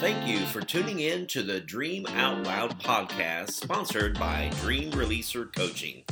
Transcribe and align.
Thank 0.00 0.26
you 0.26 0.46
for 0.46 0.62
tuning 0.62 1.00
in 1.00 1.26
to 1.26 1.42
the 1.42 1.60
Dream 1.60 2.06
Out 2.06 2.44
Loud 2.44 2.80
podcast 2.82 3.50
sponsored 3.50 4.18
by 4.18 4.50
Dream 4.62 4.90
Releaser 4.92 5.54
Coaching. 5.54 6.04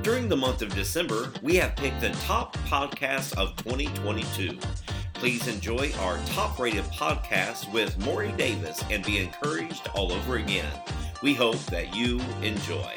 During 0.00 0.30
the 0.30 0.36
month 0.36 0.62
of 0.62 0.74
December, 0.74 1.30
we 1.42 1.56
have 1.56 1.76
picked 1.76 2.00
the 2.00 2.08
top 2.22 2.56
podcasts 2.68 3.36
of 3.36 3.54
2022. 3.56 4.58
Please 5.12 5.46
enjoy 5.46 5.92
our 6.00 6.16
top 6.24 6.58
rated 6.58 6.84
podcast 6.84 7.70
with 7.70 7.98
Maury 7.98 8.32
Davis 8.32 8.82
and 8.90 9.04
be 9.04 9.18
encouraged 9.18 9.88
all 9.94 10.10
over 10.10 10.36
again. 10.36 10.72
We 11.22 11.34
hope 11.34 11.62
that 11.66 11.94
you 11.94 12.22
enjoy. 12.40 12.94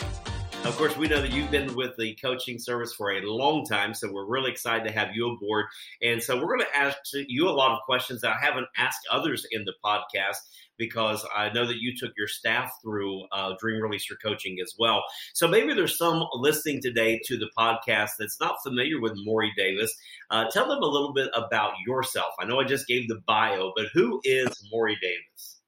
Of 0.66 0.76
course, 0.76 0.98
we 0.98 1.08
know 1.08 1.22
that 1.22 1.32
you've 1.32 1.50
been 1.50 1.76
with 1.76 1.96
the 1.98 2.16
coaching 2.16 2.60
service 2.60 2.94
for 2.94 3.12
a 3.12 3.22
long 3.22 3.66
time, 3.66 3.94
so 3.94 4.12
we're 4.12 4.26
really 4.26 4.52
excited 4.52 4.86
to 4.86 4.94
have 4.94 5.16
you 5.16 5.32
aboard. 5.34 5.66
And 6.02 6.22
so 6.22 6.36
we're 6.36 6.58
going 6.58 6.70
to 6.70 6.78
ask 6.78 6.98
you 7.14 7.48
a 7.48 7.52
lot 7.52 7.72
of 7.72 7.80
questions 7.86 8.22
that 8.22 8.36
I 8.36 8.46
haven't 8.46 8.68
asked 8.78 9.08
others 9.12 9.46
in 9.50 9.66
the 9.66 9.74
podcast 9.84 10.36
because 10.78 11.26
I 11.36 11.50
know 11.50 11.66
that 11.66 11.78
you 11.78 11.96
took 11.98 12.12
your 12.18 12.28
staff 12.28 12.72
through 12.82 13.26
uh, 13.32 13.54
Dream 13.60 13.82
Releaser 13.82 14.16
coaching 14.22 14.58
as 14.62 14.74
well. 14.78 15.04
So 15.34 15.48
maybe 15.48 15.74
there's 15.74 15.98
some 15.98 16.24
listening 16.34 16.82
today 16.82 17.20
to 17.26 17.38
the 17.38 17.50
podcast 17.58 18.12
that's 18.20 18.40
not 18.40 18.58
familiar 18.64 19.02
with 19.02 19.14
Maury 19.16 19.52
Davis. 19.58 19.94
Uh, 20.30 20.46
tell 20.52 20.68
them 20.68 20.84
a 20.84 20.88
little 20.88 21.14
bit 21.14 21.30
about 21.34 21.74
yourself. 21.86 22.34
I 22.40 22.46
know 22.46 22.60
I 22.60 22.66
just 22.66 22.88
gave 22.88 23.08
the 23.08 23.22
bio, 23.26 23.74
but 23.76 23.88
who 23.94 24.20
is 24.24 24.50
Maury 24.72 24.98
Davis? 25.02 25.60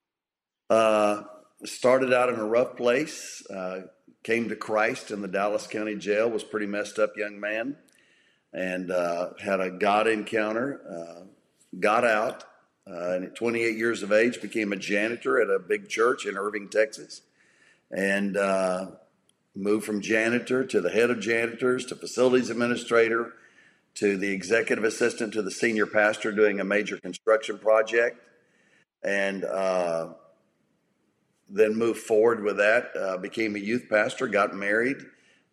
Uh, 0.70 1.24
started 1.66 2.14
out 2.14 2.30
in 2.30 2.36
a 2.36 2.46
rough 2.46 2.76
place. 2.76 3.44
Uh, 3.50 3.82
came 4.24 4.50
to 4.50 4.56
Christ 4.56 5.12
in 5.12 5.22
the 5.22 5.28
Dallas 5.28 5.68
County 5.68 5.96
Jail. 5.96 6.30
Was 6.30 6.44
pretty 6.44 6.66
messed 6.66 7.00
up 7.00 7.18
young 7.18 7.40
man, 7.40 7.78
and 8.54 8.92
uh, 8.92 9.32
had 9.42 9.60
a 9.60 9.70
God 9.70 10.08
encounter. 10.08 10.82
Uh, 10.90 11.26
got 11.80 12.04
out, 12.04 12.44
uh, 12.90 13.14
and 13.14 13.26
at 13.26 13.36
28 13.36 13.78
years 13.78 14.02
of 14.04 14.12
age, 14.12 14.42
became 14.42 14.74
a 14.74 14.76
janitor 14.76 15.40
at 15.40 15.50
a 15.50 15.60
big 15.60 15.88
church 15.88 16.26
in 16.26 16.38
Irving, 16.38 16.70
Texas, 16.70 17.22
and 17.92 18.36
uh, 18.36 18.88
moved 19.56 19.86
from 19.86 20.02
janitor 20.02 20.66
to 20.66 20.82
the 20.82 20.90
head 20.90 21.10
of 21.10 21.20
janitors 21.20 21.86
to 21.86 21.96
facilities 21.96 22.50
administrator 22.50 23.34
to 23.96 24.18
the 24.18 24.32
executive 24.32 24.84
assistant 24.84 25.34
to 25.34 25.42
the 25.42 25.52
senior 25.52 25.86
pastor 25.86 26.32
doing 26.32 26.60
a 26.60 26.64
major 26.64 26.98
construction 26.98 27.58
project, 27.58 28.20
and 29.04 29.44
uh, 29.44 30.10
then 31.50 31.76
moved 31.76 32.00
forward 32.00 32.44
with 32.44 32.58
that. 32.58 32.92
Uh, 33.00 33.18
became 33.18 33.56
a 33.56 33.60
youth 33.60 33.88
pastor, 33.90 34.28
got 34.28 34.56
married. 34.56 34.98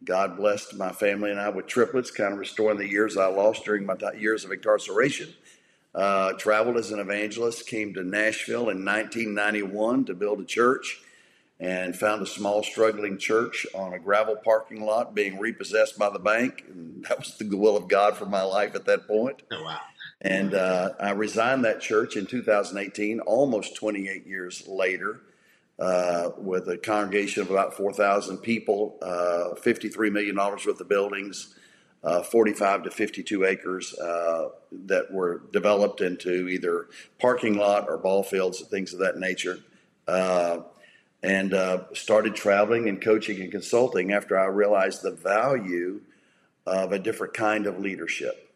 God 0.04 0.36
blessed 0.36 0.76
my 0.76 0.92
family 0.92 1.30
and 1.30 1.40
I 1.40 1.48
with 1.48 1.66
triplets, 1.66 2.10
kind 2.10 2.32
of 2.32 2.38
restoring 2.38 2.78
the 2.78 2.88
years 2.88 3.16
I 3.16 3.26
lost 3.26 3.64
during 3.64 3.86
my 3.86 3.96
years 4.16 4.44
of 4.44 4.52
incarceration. 4.52 5.32
Uh, 5.94 6.34
traveled 6.34 6.76
as 6.76 6.90
an 6.90 6.98
evangelist, 6.98 7.66
came 7.66 7.94
to 7.94 8.04
Nashville 8.04 8.68
in 8.68 8.84
1991 8.84 10.04
to 10.04 10.14
build 10.14 10.40
a 10.40 10.44
church, 10.44 11.00
and 11.58 11.96
found 11.96 12.20
a 12.20 12.26
small, 12.26 12.62
struggling 12.62 13.16
church 13.16 13.66
on 13.74 13.94
a 13.94 13.98
gravel 13.98 14.36
parking 14.36 14.84
lot 14.84 15.14
being 15.14 15.38
repossessed 15.38 15.98
by 15.98 16.10
the 16.10 16.18
bank. 16.18 16.64
And 16.68 17.02
that 17.08 17.18
was 17.18 17.38
the 17.38 17.56
will 17.56 17.78
of 17.78 17.88
God 17.88 18.14
for 18.18 18.26
my 18.26 18.42
life 18.42 18.74
at 18.74 18.84
that 18.84 19.06
point. 19.06 19.40
Oh, 19.50 19.64
wow. 19.64 19.80
And 20.20 20.52
uh, 20.52 20.90
I 21.00 21.12
resigned 21.12 21.64
that 21.64 21.80
church 21.80 22.16
in 22.16 22.26
2018, 22.26 23.20
almost 23.20 23.74
28 23.76 24.26
years 24.26 24.68
later 24.68 25.20
uh, 25.78 26.30
with 26.38 26.68
a 26.68 26.78
congregation 26.78 27.42
of 27.42 27.50
about 27.50 27.74
4,000 27.74 28.38
people, 28.38 28.98
uh, 29.02 29.54
$53 29.60 30.10
million 30.10 30.36
worth 30.36 30.66
of 30.66 30.88
buildings, 30.88 31.54
uh, 32.02 32.22
45 32.22 32.84
to 32.84 32.90
52 32.90 33.44
acres 33.44 33.94
uh, 33.98 34.48
that 34.86 35.12
were 35.12 35.42
developed 35.52 36.00
into 36.00 36.48
either 36.48 36.88
parking 37.18 37.56
lot 37.56 37.88
or 37.88 37.98
ball 37.98 38.22
fields 38.22 38.60
and 38.60 38.70
things 38.70 38.92
of 38.92 39.00
that 39.00 39.18
nature. 39.18 39.58
Uh, 40.06 40.60
and 41.22 41.54
uh, 41.54 41.82
started 41.92 42.36
traveling 42.36 42.88
and 42.88 43.02
coaching 43.02 43.40
and 43.40 43.50
consulting 43.50 44.12
after 44.12 44.38
I 44.38 44.44
realized 44.44 45.02
the 45.02 45.10
value 45.10 46.00
of 46.64 46.92
a 46.92 46.98
different 46.98 47.34
kind 47.34 47.66
of 47.66 47.80
leadership. 47.80 48.52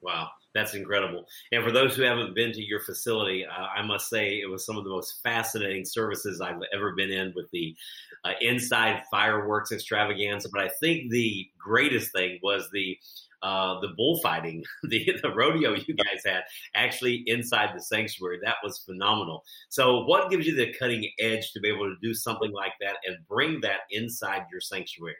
Wow. 0.00 0.30
That's 0.54 0.74
incredible. 0.74 1.24
And 1.52 1.62
for 1.62 1.70
those 1.70 1.94
who 1.94 2.02
haven't 2.02 2.34
been 2.34 2.52
to 2.52 2.62
your 2.62 2.80
facility, 2.80 3.44
uh, 3.44 3.66
I 3.76 3.82
must 3.82 4.08
say 4.08 4.40
it 4.40 4.50
was 4.50 4.64
some 4.64 4.76
of 4.76 4.84
the 4.84 4.90
most 4.90 5.20
fascinating 5.22 5.84
services 5.84 6.40
I've 6.40 6.60
ever 6.74 6.94
been 6.96 7.10
in 7.10 7.32
with 7.36 7.50
the 7.52 7.76
uh, 8.24 8.32
inside 8.40 9.02
fireworks 9.10 9.72
extravaganza. 9.72 10.48
But 10.50 10.62
I 10.62 10.70
think 10.80 11.10
the 11.10 11.46
greatest 11.58 12.12
thing 12.12 12.38
was 12.42 12.68
the 12.72 12.96
uh, 13.42 13.78
the 13.80 13.90
bullfighting, 13.96 14.64
the, 14.84 15.16
the 15.22 15.32
rodeo 15.32 15.74
you 15.74 15.94
guys 15.94 16.22
had 16.26 16.42
actually 16.74 17.22
inside 17.26 17.70
the 17.72 17.80
sanctuary. 17.80 18.40
That 18.42 18.56
was 18.64 18.78
phenomenal. 18.78 19.44
So, 19.68 20.04
what 20.06 20.30
gives 20.30 20.46
you 20.46 20.56
the 20.56 20.74
cutting 20.74 21.08
edge 21.20 21.52
to 21.52 21.60
be 21.60 21.68
able 21.68 21.84
to 21.84 21.94
do 22.02 22.14
something 22.14 22.50
like 22.50 22.72
that 22.80 22.96
and 23.06 23.16
bring 23.28 23.60
that 23.60 23.80
inside 23.90 24.46
your 24.50 24.60
sanctuary? 24.60 25.14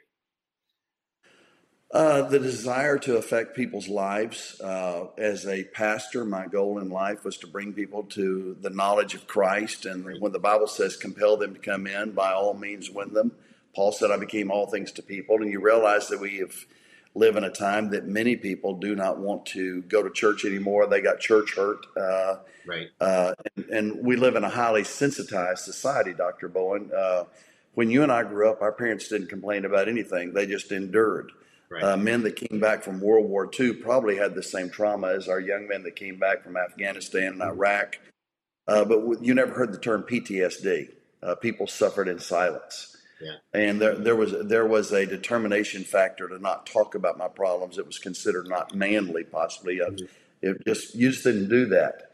Uh, 1.91 2.21
the 2.21 2.37
desire 2.37 2.99
to 2.99 3.17
affect 3.17 3.55
people's 3.55 3.87
lives. 3.87 4.61
Uh, 4.61 5.07
as 5.17 5.47
a 5.47 5.63
pastor, 5.63 6.23
my 6.23 6.45
goal 6.45 6.77
in 6.77 6.89
life 6.89 7.23
was 7.23 7.37
to 7.37 7.47
bring 7.47 7.73
people 7.73 8.03
to 8.03 8.55
the 8.61 8.69
knowledge 8.69 9.15
of 9.15 9.25
Christ. 9.25 9.87
And 9.87 10.05
when 10.21 10.31
the 10.31 10.39
Bible 10.39 10.67
says, 10.67 10.95
compel 10.95 11.35
them 11.37 11.55
to 11.55 11.59
come 11.59 11.87
in, 11.87 12.11
by 12.11 12.31
all 12.31 12.53
means 12.53 12.91
win 12.91 13.13
them. 13.13 13.31
Paul 13.75 13.91
said, 13.91 14.11
I 14.11 14.17
became 14.17 14.51
all 14.51 14.67
things 14.67 14.91
to 14.93 15.01
people. 15.01 15.37
And 15.41 15.51
you 15.51 15.61
realize 15.61 16.09
that 16.09 16.19
we 16.19 16.37
have 16.37 16.53
live 17.15 17.35
in 17.35 17.43
a 17.43 17.49
time 17.49 17.89
that 17.89 18.05
many 18.05 18.35
people 18.35 18.75
do 18.75 18.95
not 18.95 19.17
want 19.17 19.47
to 19.47 19.81
go 19.83 20.03
to 20.03 20.11
church 20.11 20.45
anymore. 20.45 20.85
They 20.85 21.01
got 21.01 21.19
church 21.19 21.55
hurt. 21.55 21.85
Uh, 21.97 22.37
right. 22.67 22.87
Uh, 23.01 23.33
and, 23.55 23.65
and, 23.69 24.05
we 24.05 24.15
live 24.15 24.35
in 24.35 24.43
a 24.43 24.49
highly 24.49 24.83
sensitized 24.83 25.63
society, 25.63 26.13
Dr. 26.13 26.47
Bowen. 26.47 26.91
Uh, 26.95 27.23
when 27.73 27.89
you 27.89 28.03
and 28.03 28.11
I 28.11 28.23
grew 28.23 28.49
up, 28.49 28.61
our 28.61 28.71
parents 28.71 29.07
didn't 29.07 29.29
complain 29.29 29.65
about 29.65 29.87
anything, 29.89 30.33
they 30.33 30.45
just 30.45 30.71
endured. 30.71 31.31
Right. 31.71 31.83
Uh, 31.83 31.97
men 31.97 32.23
that 32.23 32.35
came 32.35 32.59
back 32.59 32.83
from 32.83 32.99
World 32.99 33.29
War 33.29 33.49
II 33.59 33.73
probably 33.73 34.15
had 34.15 34.33
the 34.33 34.41
same 34.41 34.71
trauma 34.71 35.09
as 35.09 35.27
our 35.27 35.39
young 35.39 35.67
men 35.67 35.83
that 35.83 35.95
came 35.95 36.17
back 36.17 36.43
from 36.43 36.57
Afghanistan 36.57 37.33
and 37.33 37.41
Iraq. 37.43 37.99
Uh, 38.67 38.83
but 38.85 39.01
w- 39.01 39.19
you 39.21 39.35
never 39.35 39.53
heard 39.53 39.71
the 39.71 39.77
term 39.77 40.03
PTSD. 40.03 40.89
Uh, 41.21 41.35
people 41.35 41.67
suffered 41.67 42.07
in 42.07 42.19
silence. 42.19 42.97
Yeah. 43.21 43.35
And 43.53 43.81
there, 43.81 43.95
there 43.95 44.15
was 44.15 44.33
there 44.47 44.65
was 44.65 44.91
a 44.91 45.05
determination 45.05 45.83
factor 45.83 46.27
to 46.29 46.39
not 46.39 46.65
talk 46.65 46.95
about 46.95 47.17
my 47.17 47.27
problems. 47.27 47.77
It 47.77 47.85
was 47.85 47.99
considered 47.99 48.47
not 48.47 48.73
manly, 48.73 49.23
possibly. 49.23 49.77
Mm-hmm. 49.79 50.05
It 50.41 50.65
just 50.65 50.95
you 50.95 51.11
just 51.11 51.23
didn't 51.23 51.49
do 51.49 51.65
that. 51.67 52.13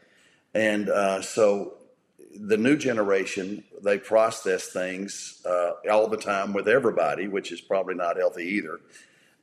And 0.52 0.88
uh, 0.88 1.22
so 1.22 1.74
the 2.34 2.56
new 2.56 2.76
generation 2.76 3.62
they 3.82 3.98
process 3.98 4.66
things 4.66 5.40
uh, 5.46 5.72
all 5.90 6.08
the 6.08 6.16
time 6.16 6.52
with 6.52 6.68
everybody, 6.68 7.28
which 7.28 7.52
is 7.52 7.60
probably 7.60 7.94
not 7.94 8.16
healthy 8.16 8.44
either. 8.44 8.80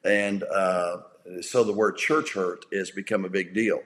And 0.03 0.43
uh, 0.43 0.97
so 1.41 1.63
the 1.63 1.73
word 1.73 1.97
church 1.97 2.33
hurt 2.33 2.65
has 2.73 2.91
become 2.91 3.25
a 3.25 3.29
big 3.29 3.53
deal, 3.53 3.81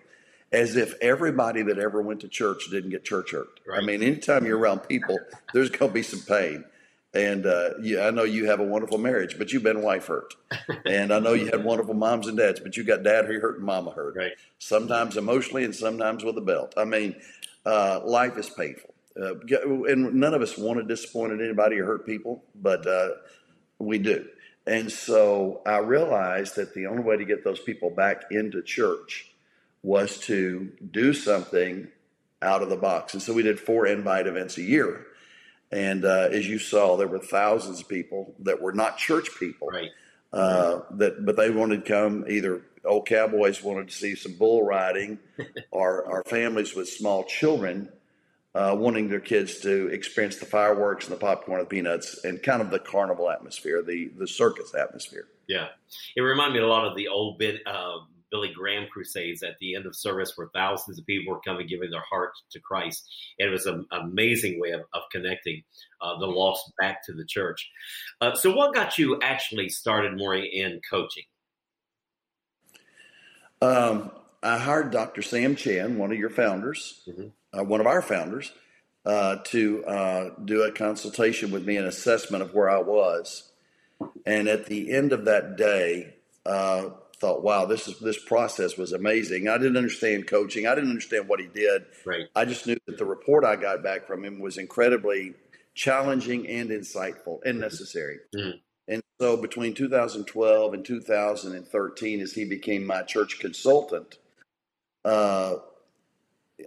as 0.52 0.76
if 0.76 0.96
everybody 1.02 1.62
that 1.64 1.78
ever 1.78 2.02
went 2.02 2.22
to 2.22 2.28
church 2.28 2.70
didn't 2.72 2.90
get 2.90 3.04
church 3.04 3.32
hurt. 3.32 3.60
Right. 3.68 3.82
I 3.82 3.86
mean, 3.86 4.02
anytime 4.02 4.46
you're 4.46 4.58
around 4.58 4.80
people, 4.80 5.18
there's 5.54 5.70
going 5.70 5.90
to 5.90 5.94
be 5.94 6.04
some 6.04 6.22
pain. 6.22 6.66
And 7.14 7.46
uh, 7.46 7.72
yeah, 7.82 8.08
I 8.08 8.12
know 8.12 8.24
you 8.24 8.46
have 8.46 8.60
a 8.60 8.64
wonderful 8.64 8.98
marriage, 8.98 9.38
but 9.38 9.52
you've 9.52 9.64
been 9.64 9.82
wife 9.82 10.08
hurt. 10.08 10.36
and 10.86 11.12
I 11.12 11.20
know 11.20 11.34
you 11.34 11.46
had 11.46 11.64
wonderful 11.64 11.94
moms 11.94 12.28
and 12.28 12.38
dads, 12.38 12.60
but 12.60 12.78
you 12.78 12.84
got 12.84 13.04
dad 13.04 13.26
who 13.26 13.40
hurt 13.40 13.58
and 13.58 13.66
mama 13.66 13.92
hurt. 13.92 14.16
Right. 14.16 14.34
Sometimes 14.60 15.18
emotionally 15.18 15.64
and 15.64 15.74
sometimes 15.74 16.24
with 16.24 16.38
a 16.38 16.42
belt. 16.42 16.74
I 16.78 16.86
mean, 16.86 17.16
uh, 17.66 18.02
life 18.06 18.38
is 18.38 18.50
painful. 18.50 18.94
Uh, 19.20 19.36
and 19.86 20.14
none 20.16 20.34
of 20.34 20.42
us 20.42 20.58
want 20.58 20.80
to 20.80 20.86
disappoint 20.86 21.34
anybody 21.34 21.80
or 21.80 21.86
hurt 21.86 22.06
people, 22.06 22.44
but 22.54 22.86
uh, 22.86 23.10
we 23.80 23.98
do. 23.98 24.28
And 24.68 24.92
so 24.92 25.62
I 25.66 25.78
realized 25.78 26.58
that 26.58 26.74
the 26.74 26.88
only 26.88 27.02
way 27.02 27.16
to 27.16 27.24
get 27.24 27.46
those 27.46 27.60
people 27.60 27.90
back 27.90 28.26
into 28.32 28.62
church 28.62 29.32
was 29.82 30.18
to 30.20 30.74
do 30.92 31.14
something 31.14 31.88
out 32.42 32.62
of 32.62 32.70
the 32.70 32.76
box. 32.76 33.14
And 33.14 33.24
so 33.24 33.34
we 33.34 33.44
did 33.44 33.60
four 33.60 33.88
invite 33.88 34.28
events 34.28 34.58
a 34.58 34.62
year. 34.62 35.08
And 35.72 36.04
uh, 36.04 36.30
as 36.32 36.48
you 36.48 36.60
saw, 36.60 36.98
there 36.98 37.08
were 37.08 37.20
thousands 37.20 37.80
of 37.80 37.88
people 37.88 38.36
that 38.40 38.62
were 38.62 38.74
not 38.74 38.98
church 38.98 39.30
people. 39.40 39.70
Right. 39.70 39.92
Uh, 40.34 40.82
that, 40.92 41.26
but 41.26 41.38
they 41.38 41.50
wanted 41.50 41.86
to 41.86 41.90
come. 41.90 42.26
Either 42.28 42.62
old 42.84 43.08
cowboys 43.08 43.64
wanted 43.64 43.88
to 43.88 43.94
see 43.94 44.16
some 44.16 44.34
bull 44.34 44.64
riding, 44.64 45.20
or 45.72 46.06
our 46.06 46.24
families 46.26 46.76
with 46.76 46.90
small 46.90 47.24
children 47.24 47.90
uh, 48.58 48.76
wanting 48.76 49.08
their 49.08 49.20
kids 49.20 49.60
to 49.60 49.88
experience 49.90 50.38
the 50.38 50.46
fireworks 50.46 51.06
and 51.06 51.16
the 51.16 51.20
popcorn 51.20 51.60
and 51.60 51.68
the 51.68 51.70
peanuts 51.70 52.24
and 52.24 52.42
kind 52.42 52.60
of 52.60 52.72
the 52.72 52.80
carnival 52.80 53.30
atmosphere, 53.30 53.84
the 53.84 54.10
the 54.18 54.28
circus 54.28 54.74
atmosphere. 54.74 55.28
Yeah, 55.48 55.68
it 56.16 56.22
reminded 56.22 56.60
me 56.60 56.66
a 56.66 56.68
lot 56.68 56.86
of 56.88 56.98
the 56.98 57.08
old 57.08 57.38
bit. 57.38 57.62
Uh, 57.68 58.00
Billy 58.32 58.52
Graham 58.54 58.88
crusades 58.92 59.44
at 59.44 59.58
the 59.60 59.76
end 59.76 59.86
of 59.86 59.96
service 59.96 60.34
where 60.36 60.50
thousands 60.54 61.00
of 61.00 61.06
people 61.06 61.34
were 61.34 61.40
coming 61.42 61.68
giving 61.68 61.92
their 61.92 62.04
hearts 62.10 62.44
to 62.52 62.60
Christ. 62.60 63.08
And 63.40 63.48
it 63.48 63.52
was 63.54 63.68
an 63.68 63.86
amazing 63.92 64.60
way 64.60 64.72
of, 64.72 64.82
of 64.94 65.04
connecting 65.14 65.64
uh, 66.02 66.20
the 66.20 66.26
lost 66.26 66.74
back 66.78 67.06
to 67.06 67.14
the 67.14 67.24
church. 67.26 67.70
Uh, 68.20 68.36
so, 68.36 68.54
what 68.54 68.74
got 68.74 68.98
you 68.98 69.20
actually 69.22 69.70
started 69.70 70.18
more 70.18 70.36
in 70.36 70.82
coaching? 70.90 71.24
Um, 73.62 74.12
I 74.42 74.58
hired 74.58 74.92
Dr. 74.92 75.22
Sam 75.22 75.56
Chand, 75.56 75.98
one 75.98 76.12
of 76.12 76.18
your 76.18 76.30
founders, 76.32 77.04
mm-hmm 77.08 77.28
uh, 77.58 77.64
one 77.64 77.82
of 77.82 77.88
our 77.88 78.02
founders, 78.02 78.52
uh, 79.06 79.38
to 79.46 79.86
uh, 79.86 80.30
do 80.44 80.64
a 80.64 80.72
consultation 80.72 81.52
with 81.52 81.66
me, 81.66 81.78
an 81.78 81.86
assessment 81.86 82.44
of 82.44 82.54
where 82.54 82.70
I 82.70 82.80
was. 82.80 83.52
And 84.26 84.48
at 84.48 84.66
the 84.66 84.92
end 84.92 85.14
of 85.14 85.26
that 85.26 85.56
day, 85.58 86.16
uh, 86.46 86.90
thought, 87.20 87.44
wow, 87.44 87.66
this 87.66 87.88
is 87.88 88.00
this 88.00 88.22
process 88.24 88.78
was 88.78 88.92
amazing. 88.94 89.48
I 89.48 89.58
didn't 89.58 89.78
understand 89.78 90.28
coaching. 90.28 90.68
I 90.68 90.76
didn't 90.76 90.92
understand 90.92 91.28
what 91.28 91.40
he 91.40 91.48
did. 91.48 91.86
Right. 92.06 92.28
I 92.36 92.46
just 92.46 92.68
knew 92.68 92.78
that 92.86 92.98
the 92.98 93.06
report 93.06 93.44
I 93.44 93.56
got 93.56 93.82
back 93.82 94.06
from 94.06 94.24
him 94.24 94.40
was 94.40 94.58
incredibly 94.58 95.34
challenging 95.74 96.48
and 96.48 96.70
insightful 96.70 97.40
and 97.46 97.60
necessary. 97.60 98.20
Mhm. 98.36 98.60
And 98.88 99.04
so 99.20 99.38
between 99.38 99.74
2012 99.74 100.74
and 100.74 100.86
2013, 100.86 102.22
as 102.22 102.34
he 102.34 102.46
became 102.46 102.86
my 102.86 103.02
church 103.04 103.40
consultant, 103.40 104.18
uh, 105.04 105.58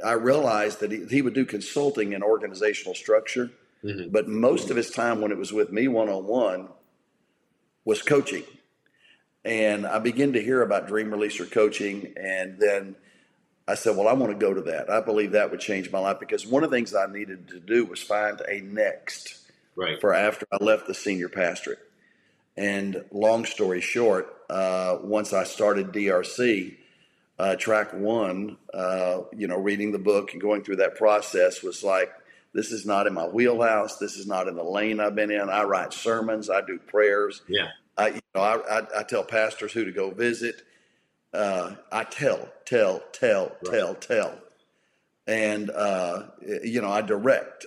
I 0.05 0.13
realized 0.13 0.81
that 0.81 0.93
he, 0.93 1.05
he 1.07 1.23
would 1.23 1.35
do 1.35 1.45
consulting 1.45 2.13
in 2.13 2.23
organizational 2.23 2.95
structure, 2.95 3.51
Mhm. 3.85 4.13
but 4.13 4.29
most 4.29 4.71
of 4.71 4.77
his 4.77 4.91
time 4.91 5.21
when 5.21 5.33
it 5.33 5.39
was 5.39 5.53
with 5.53 5.73
me 5.73 5.89
one 5.89 6.09
on 6.09 6.27
one 6.27 6.69
was 7.85 8.03
coaching. 8.03 8.45
And 9.45 9.87
I 9.87 9.99
began 9.99 10.35
to 10.35 10.43
hear 10.43 10.61
about 10.63 10.87
Dream 10.87 11.11
Releaser 11.11 11.51
coaching, 11.51 12.13
and 12.17 12.59
then 12.59 12.95
I 13.67 13.75
said, 13.75 13.97
Well, 13.97 14.07
I 14.09 14.13
want 14.13 14.33
to 14.33 14.39
go 14.39 14.53
to 14.53 14.61
that. 14.63 14.91
I 14.91 15.01
believe 15.01 15.33
that 15.33 15.51
would 15.51 15.61
change 15.61 15.91
my 15.91 15.99
life 15.99 16.21
because 16.21 16.47
one 16.47 16.63
of 16.63 16.71
the 16.71 16.77
things 16.77 16.95
I 16.95 17.07
needed 17.07 17.49
to 17.49 17.61
do 17.61 17.85
was 17.87 18.03
find 18.03 18.41
a 18.49 18.61
next 18.61 19.39
Right. 19.77 20.01
for 20.01 20.13
after 20.13 20.47
I 20.53 20.63
left 20.63 20.87
the 20.87 20.95
senior 20.95 21.29
pastorate. 21.31 21.79
And 22.57 23.05
long 23.13 23.47
story 23.47 23.81
short, 23.81 24.35
uh, 24.51 24.99
once 25.03 25.33
I 25.33 25.45
started 25.45 25.93
DRC, 25.93 26.77
uh, 27.41 27.57
track 27.57 27.95
one, 27.95 28.59
uh, 28.75 29.23
you 29.35 29.49
know, 29.49 29.57
reading 29.59 29.93
the 29.93 29.99
book 29.99 30.33
and 30.35 30.43
going 30.43 30.63
through 30.63 30.77
that 30.77 30.97
process 30.97 31.63
was 31.63 31.83
like, 31.83 32.13
this 32.53 32.71
is 32.71 32.85
not 32.85 33.07
in 33.07 33.15
my 33.15 33.27
wheelhouse. 33.27 33.97
This 33.99 34.17
is 34.17 34.27
not 34.27 34.49
in 34.49 34.57
the 34.57 34.65
lane 34.65 35.01
I've 35.01 35.15
been 35.15 35.31
in. 35.31 35.49
I 35.49 35.63
write 35.65 35.95
sermons. 35.95 36.51
I 36.51 36.61
do 36.61 36.79
prayers. 36.79 37.43
Yeah. 37.49 37.69
I, 37.97 38.09
you 38.09 38.21
know, 38.35 38.43
I, 38.43 38.81
I, 38.81 39.01
I 39.01 39.03
tell 39.05 39.25
pastors 39.25 39.73
who 39.73 39.87
to 39.87 39.93
go 39.93 40.11
visit. 40.11 40.63
Uh, 41.33 41.77
I 41.91 42.05
tell, 42.05 42.51
tell, 42.67 43.03
tell, 43.13 43.53
Right. 43.65 43.73
tell, 43.73 43.95
tell, 43.95 44.39
and 45.29 45.71
uh, 45.71 46.25
you 46.65 46.83
know, 46.83 46.91
I 46.91 47.03
direct, 47.03 47.67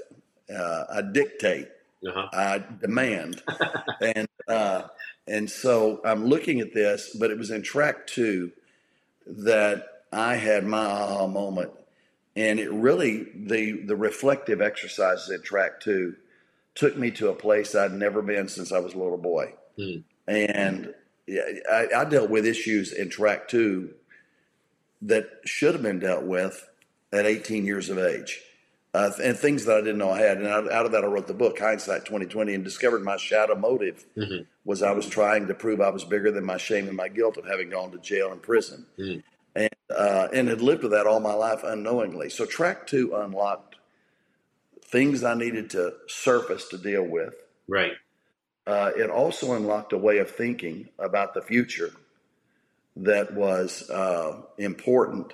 uh, 0.53 0.83
I 0.93 1.01
dictate, 1.01 1.69
Uh-huh. 2.07 2.27
I 2.33 2.63
demand, 2.81 3.41
and 4.01 4.27
uh, 4.49 4.83
and 5.27 5.49
so 5.49 6.01
I'm 6.03 6.25
looking 6.25 6.59
at 6.59 6.73
this, 6.73 7.15
but 7.17 7.31
it 7.31 7.37
was 7.37 7.51
in 7.51 7.61
track 7.63 8.05
two 8.07 8.51
that 9.27 9.85
I 10.11 10.35
had 10.35 10.65
my 10.65 10.85
aha 10.85 11.27
moment, 11.27 11.71
and 12.35 12.59
it 12.59 12.71
really 12.71 13.27
the 13.35 13.83
the 13.85 13.95
reflective 13.95 14.61
exercises 14.61 15.29
in 15.29 15.41
track 15.41 15.79
two 15.79 16.15
took 16.75 16.97
me 16.97 17.11
to 17.11 17.29
a 17.29 17.35
place 17.35 17.75
I'd 17.75 17.93
never 17.93 18.21
been 18.21 18.47
since 18.47 18.71
I 18.71 18.79
was 18.79 18.93
a 18.93 18.97
little 18.97 19.17
boy, 19.17 19.53
Hmm. 19.77 19.99
and 20.27 20.93
yeah, 21.27 21.43
I, 21.71 21.87
I 21.97 22.05
dealt 22.05 22.29
with 22.29 22.45
issues 22.45 22.91
in 22.91 23.09
track 23.09 23.47
two 23.47 23.91
that 25.01 25.29
should 25.45 25.73
have 25.73 25.83
been 25.83 25.99
dealt 25.99 26.23
with 26.23 26.69
at 27.11 27.25
18 27.25 27.65
years 27.65 27.89
of 27.89 27.97
age. 27.97 28.41
Uh, 28.93 29.11
and 29.23 29.37
things 29.37 29.65
that 29.65 29.77
I 29.77 29.81
didn't 29.81 29.97
know 29.97 30.11
I 30.11 30.19
had, 30.19 30.37
and 30.37 30.45
out, 30.47 30.71
out 30.71 30.85
of 30.85 30.91
that 30.91 31.03
I 31.03 31.07
wrote 31.07 31.25
the 31.27 31.33
book 31.33 31.57
Hindsight 31.59 32.05
2020, 32.05 32.53
and 32.53 32.63
discovered 32.63 33.03
my 33.03 33.17
shadow 33.17 33.55
motive 33.55 34.05
Mhm. 34.15 34.45
was 34.65 34.83
I 34.83 34.91
was 34.91 35.07
trying 35.09 35.47
to 35.47 35.55
prove 35.55 35.81
I 35.81 35.89
was 35.89 36.03
bigger 36.05 36.29
than 36.31 36.45
my 36.45 36.57
shame 36.57 36.87
and 36.87 36.95
my 36.95 37.07
guilt 37.07 37.37
of 37.37 37.45
having 37.45 37.69
gone 37.71 37.91
to 37.91 37.97
jail 37.97 38.31
and 38.31 38.41
prison, 38.41 38.85
Mhm. 38.99 39.23
and 39.55 39.69
uh, 39.89 40.27
and 40.33 40.47
had 40.47 40.61
lived 40.61 40.83
with 40.83 40.91
that 40.91 41.07
all 41.07 41.19
my 41.19 41.33
life 41.33 41.63
unknowingly. 41.63 42.29
So 42.29 42.45
track 42.45 42.85
two 42.85 43.15
unlocked 43.15 43.77
things 44.85 45.23
I 45.23 45.33
needed 45.33 45.71
to 45.71 45.95
surface 46.07 46.67
to 46.69 46.77
deal 46.77 47.03
with. 47.03 47.35
Right. 47.67 47.93
Uh, 48.67 48.91
it 48.95 49.09
also 49.09 49.53
unlocked 49.53 49.93
a 49.93 49.97
way 49.97 50.19
of 50.19 50.29
thinking 50.31 50.89
about 50.99 51.33
the 51.33 51.41
future 51.41 51.91
that 52.95 53.33
was 53.33 53.89
uh, 53.89 54.43
important. 54.57 55.33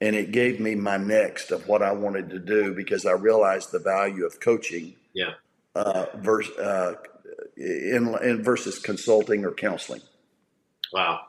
And 0.00 0.14
it 0.14 0.30
gave 0.30 0.60
me 0.60 0.74
my 0.74 0.98
next 0.98 1.50
of 1.50 1.66
what 1.68 1.82
I 1.82 1.92
wanted 1.92 2.28
to 2.30 2.38
do 2.38 2.74
because 2.74 3.06
I 3.06 3.12
realized 3.12 3.72
the 3.72 3.78
value 3.78 4.26
of 4.26 4.40
coaching 4.40 4.94
Yeah. 5.14 5.34
uh, 5.74 6.06
vers- 6.16 6.50
uh, 6.58 6.94
in, 7.56 8.14
in 8.22 8.42
versus 8.42 8.78
consulting 8.78 9.44
or 9.44 9.52
counseling. 9.52 10.02
Wow. 10.92 11.20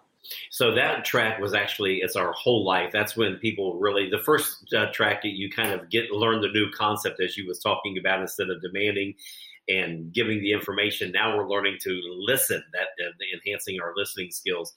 So 0.50 0.76
that 0.76 1.06
track 1.06 1.40
was 1.40 1.54
actually 1.54 2.00
it's 2.02 2.18
our 2.18 2.34
whole 2.34 2.66
life. 2.66 2.92
That's 2.92 3.16
when 3.16 3.38
people 3.38 3.80
really 3.80 4.10
the 4.10 4.20
first 4.20 4.74
uh, 4.74 4.92
track 4.92 5.22
that 5.22 5.30
you 5.38 5.50
kind 5.50 5.72
of 5.72 5.90
get 5.90 6.12
learn 6.12 6.42
the 6.42 6.50
new 6.50 6.70
concept 6.72 7.22
as 7.22 7.38
you 7.38 7.48
was 7.48 7.60
talking 7.60 7.98
about 7.98 8.20
instead 8.22 8.50
of 8.50 8.62
demanding 8.62 9.16
and 9.68 10.14
giving 10.14 10.40
the 10.42 10.52
information. 10.52 11.12
Now 11.12 11.38
we're 11.38 11.50
learning 11.50 11.78
to 11.82 12.02
listen. 12.20 12.64
That 12.74 12.88
uh, 13.04 13.12
enhancing 13.34 13.80
our 13.82 13.94
listening 13.96 14.32
skills, 14.32 14.74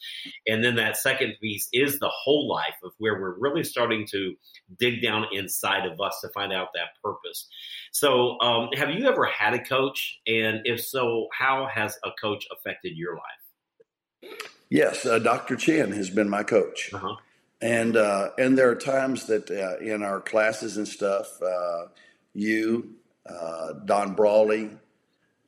and 0.47 0.63
then 0.65 0.77
that 0.77 0.97
second 0.97 1.35
piece 1.41 1.69
is 1.73 1.99
the 1.99 2.11
whole 2.13 2.49
life 2.49 2.77
of 2.85 2.93
where 2.99 3.21
we're 3.21 3.39
really 3.39 3.65
starting 3.65 4.07
to 4.11 4.35
dig 4.79 5.03
down 5.03 5.27
inside 5.33 5.87
of 5.87 6.01
us 6.01 6.19
to 6.23 6.29
find 6.31 6.53
out 6.53 6.69
that 6.75 7.01
purpose. 7.03 7.49
So, 7.93 8.41
um, 8.41 8.71
have 8.75 8.91
you 8.91 9.07
ever 9.07 9.27
had 9.27 9.55
a 9.55 9.63
coach? 9.63 10.21
And 10.27 10.61
if 10.65 10.81
so, 10.81 11.29
how 11.37 11.69
has 11.73 11.99
a 12.05 12.11
coach 12.21 12.47
affected 12.53 12.97
your 12.97 13.15
life? 13.15 14.33
Yes, 14.71 15.05
uh, 15.05 15.19
Dr. 15.19 15.57
Chin 15.57 15.93
has 15.93 16.11
been 16.11 16.29
my 16.29 16.45
coach. 16.45 16.91
Uh-huh. 16.93 17.17
And 17.61 17.97
uh, 17.97 18.31
and 18.39 18.57
there 18.57 18.71
are 18.71 18.77
times 18.77 19.27
that 19.27 19.51
uh, 19.51 19.85
in 19.85 20.03
our 20.03 20.21
classes 20.21 20.79
and 20.79 20.89
stuff, 20.89 21.27
uh, 21.43 21.87
you, 22.33 22.95
uh, 23.31 23.73
Don 23.85 24.15
Brawley, 24.15 24.71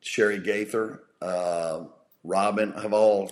Sherry 0.00 0.38
Gaither, 0.38 1.00
uh, 1.20 1.84
Robin 2.24 2.72
have 2.72 2.92
all 2.92 3.30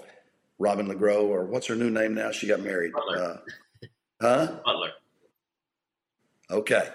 Robin 0.59 0.87
LeGros 0.89 1.23
or 1.29 1.45
what's 1.47 1.67
her 1.69 1.75
new 1.77 1.91
name 1.91 2.15
now? 2.15 2.31
She 2.33 2.47
got 2.47 2.61
married. 2.61 2.93
Butler. 2.93 3.41
Uh, 3.83 3.87
huh? 4.21 4.47
Butler. 4.65 4.91
Okay. 6.51 6.89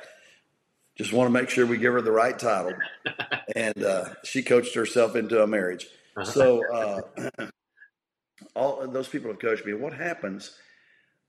Just 0.95 1.11
want 1.11 1.27
to 1.27 1.31
make 1.31 1.49
sure 1.49 1.65
we 1.65 1.77
give 1.77 1.93
her 1.93 2.01
the 2.01 2.11
right 2.11 2.37
title. 2.37 2.73
and 3.55 3.83
uh, 3.83 4.09
she 4.23 4.43
coached 4.43 4.75
herself 4.75 5.15
into 5.15 5.41
a 5.41 5.47
marriage. 5.47 5.87
Uh-huh. 6.15 6.25
So 6.25 6.63
uh, 6.73 7.47
all 8.55 8.87
those 8.87 9.07
people 9.07 9.29
have 9.31 9.39
coached 9.39 9.65
me. 9.65 9.73
What 9.73 9.93
happens 9.93 10.55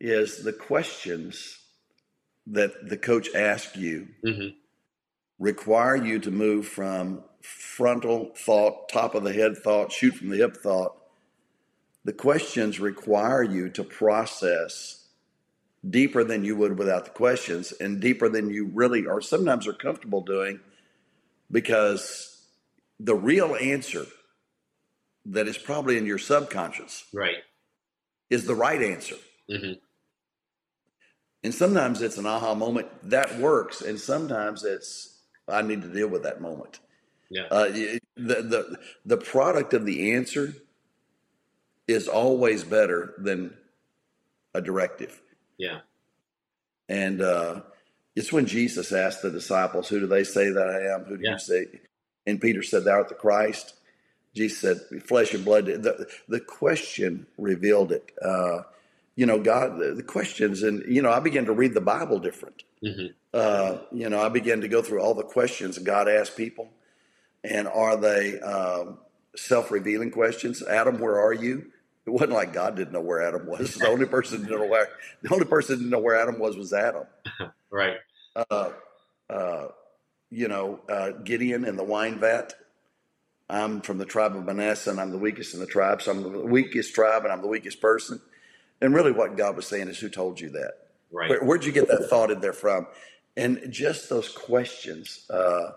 is 0.01 0.45
the 0.45 0.53
questions 0.53 1.59
that 2.49 2.89
the 2.89 2.97
coach 2.97 3.29
asks 3.35 3.77
you 3.77 4.09
Mhm. 4.25 4.55
Require 5.39 5.97
you 5.97 6.19
to 6.21 6.31
move 6.31 6.67
from 6.67 7.23
frontal 7.43 8.33
thought, 8.37 8.89
top 8.89 9.15
of 9.15 9.25
the 9.25 9.33
head 9.33 9.57
thought, 9.59 9.93
shoot 9.93 10.15
from 10.15 10.31
the 10.31 10.37
hip 10.39 10.57
thought. 10.57 10.97
The 12.05 12.13
questions 12.13 12.81
require 12.81 13.43
you 13.43 13.69
to 13.71 13.85
process 13.85 15.09
deeper 15.89 16.25
than 16.25 16.45
you 16.45 16.57
would 16.57 16.79
without 16.79 17.05
the 17.05 17.11
questions 17.11 17.73
and 17.73 18.01
deeper 18.01 18.29
than 18.29 18.51
you 18.51 18.67
really 18.67 19.07
are 19.07 19.21
sometimes 19.21 19.67
are 19.67 19.73
comfortable 19.73 20.21
doing 20.23 20.61
because 21.51 22.47
the 22.99 23.15
real 23.15 23.57
answer 23.57 24.07
that 25.27 25.49
is 25.49 25.59
probably 25.59 25.99
in 25.99 26.07
your 26.07 26.19
subconscious 26.19 27.05
Right. 27.13 27.37
is 28.31 28.47
the 28.47 28.55
right 28.55 28.83
answer. 28.83 29.17
hmm 29.49 29.73
And 31.43 31.55
sometimes 31.55 32.03
it's 32.03 32.19
an 32.19 32.27
aha 32.27 32.55
moment 32.55 32.89
that 33.11 33.39
works, 33.39 33.81
and 33.83 34.01
sometimes 34.01 34.65
it's 34.65 35.16
I 35.49 35.63
need 35.63 35.83
to 35.83 35.89
deal 35.89 36.09
with 36.09 36.25
that 36.25 36.41
moment. 36.41 36.81
Yeah. 37.31 37.45
Uh, 37.51 37.69
the 37.69 38.01
the 38.17 38.79
the 39.05 39.17
product 39.17 39.75
of 39.75 39.85
the 39.87 40.13
answer 40.15 40.55
is 41.89 42.09
always 42.09 42.65
better 42.65 43.15
than 43.19 43.57
a 44.55 44.61
directive. 44.61 45.21
Yeah. 45.59 45.81
And 46.89 47.21
uh, 47.21 47.63
it's 48.15 48.33
when 48.33 48.47
Jesus 48.47 48.93
asked 48.93 49.23
the 49.23 49.31
disciples, 49.31 49.89
"Who 49.89 50.01
do 50.01 50.07
they 50.07 50.25
say 50.25 50.51
that 50.51 50.69
I 50.69 50.95
am? 50.95 51.05
Who 51.05 51.17
do 51.17 51.23
Yeah. 51.25 51.33
you 51.33 51.39
say?" 51.39 51.67
And 52.27 52.41
Peter 52.41 52.63
said, 52.63 52.85
"Thou 52.85 52.93
art 52.93 53.09
the 53.09 53.15
Christ." 53.15 53.75
Jesus 54.35 54.59
said, 54.61 55.03
"Flesh 55.05 55.35
and 55.35 55.45
blood." 55.45 55.67
The, 55.67 56.07
the 56.29 56.41
question 56.41 57.27
revealed 57.39 57.93
it. 57.93 58.11
Uh, 58.23 58.63
you 59.17 59.27
know, 59.27 59.41
God, 59.41 59.79
the, 59.79 59.95
the 59.95 60.03
questions, 60.03 60.63
and 60.63 60.85
you 60.93 61.03
know, 61.03 61.11
I 61.11 61.21
began 61.21 61.47
to 61.47 61.53
read 61.53 61.75
the 61.75 61.81
Bible 61.81 62.19
different. 62.19 62.63
hmm 62.83 63.07
Uh, 63.37 63.83
you 63.93 64.09
know, 64.09 64.19
I 64.19 64.31
began 64.31 64.63
to 64.63 64.69
go 64.69 64.81
through 64.81 65.03
all 65.03 65.13
the 65.13 65.23
questions 65.23 65.77
God 65.77 66.09
asked 66.09 66.39
people, 66.39 66.71
and 67.45 67.69
are 67.69 67.95
they 67.95 68.41
um, 68.41 68.97
self-revealing 69.37 70.11
questions? 70.11 70.63
Adam, 70.63 70.99
where 70.99 71.21
are 71.21 71.35
you? 71.35 71.71
It 72.07 72.11
wasn't 72.11 72.33
like 72.33 72.55
God 72.55 72.77
didn't 72.77 72.95
know 72.95 73.03
where 73.03 73.21
Adam 73.21 73.47
was. 73.47 73.75
The 73.79 73.89
only 73.89 74.07
person 74.07 74.41
didn't 74.41 74.59
know 74.59 74.67
where 74.67 74.89
the 75.21 75.35
only 75.35 75.45
person 75.45 75.77
didn't 75.77 75.91
know 75.91 75.99
where 75.99 76.17
Adam 76.17 76.39
was 76.39 76.57
was 76.57 76.73
Adam. 76.73 77.05
Right. 77.69 77.97
Uh, 78.35 78.71
uh, 79.29 79.67
you 80.31 80.49
know, 80.49 80.81
uh, 80.89 81.11
Gideon 81.11 81.67
in 81.67 81.77
the 81.77 81.85
wine 81.85 82.19
vat. 82.21 82.55
I'm 83.51 83.83
from 83.83 83.99
the 83.99 84.07
tribe 84.07 84.35
of 84.35 84.45
Manasseh, 84.45 84.91
and 84.91 85.01
I'm 85.01 85.11
the 85.11 85.19
weakest 85.19 85.53
in 85.53 85.61
the 85.61 85.67
tribe. 85.67 86.01
So 86.01 86.13
I'm 86.13 86.23
the 86.23 86.47
weakest 86.47 86.95
tribe, 86.95 87.25
and 87.25 87.33
I'm 87.33 87.43
the 87.43 87.49
weakest 87.49 87.83
person. 87.83 88.21
And 88.81 88.95
really, 88.95 89.13
what 89.13 89.37
God 89.37 89.57
was 89.57 89.67
saying 89.67 89.89
is, 89.89 89.99
"Who 89.99 90.09
told 90.09 90.41
you 90.41 90.49
that? 90.51 90.73
Right. 91.13 91.29
Where, 91.29 91.45
where'd 91.45 91.65
you 91.65 91.73
get 91.73 91.89
that 91.89 92.09
thought 92.09 92.31
in 92.31 92.41
there 92.41 92.55
from?" 92.55 92.87
And 93.37 93.71
just 93.71 94.09
those 94.09 94.29
questions. 94.29 95.27
Uh, 95.29 95.73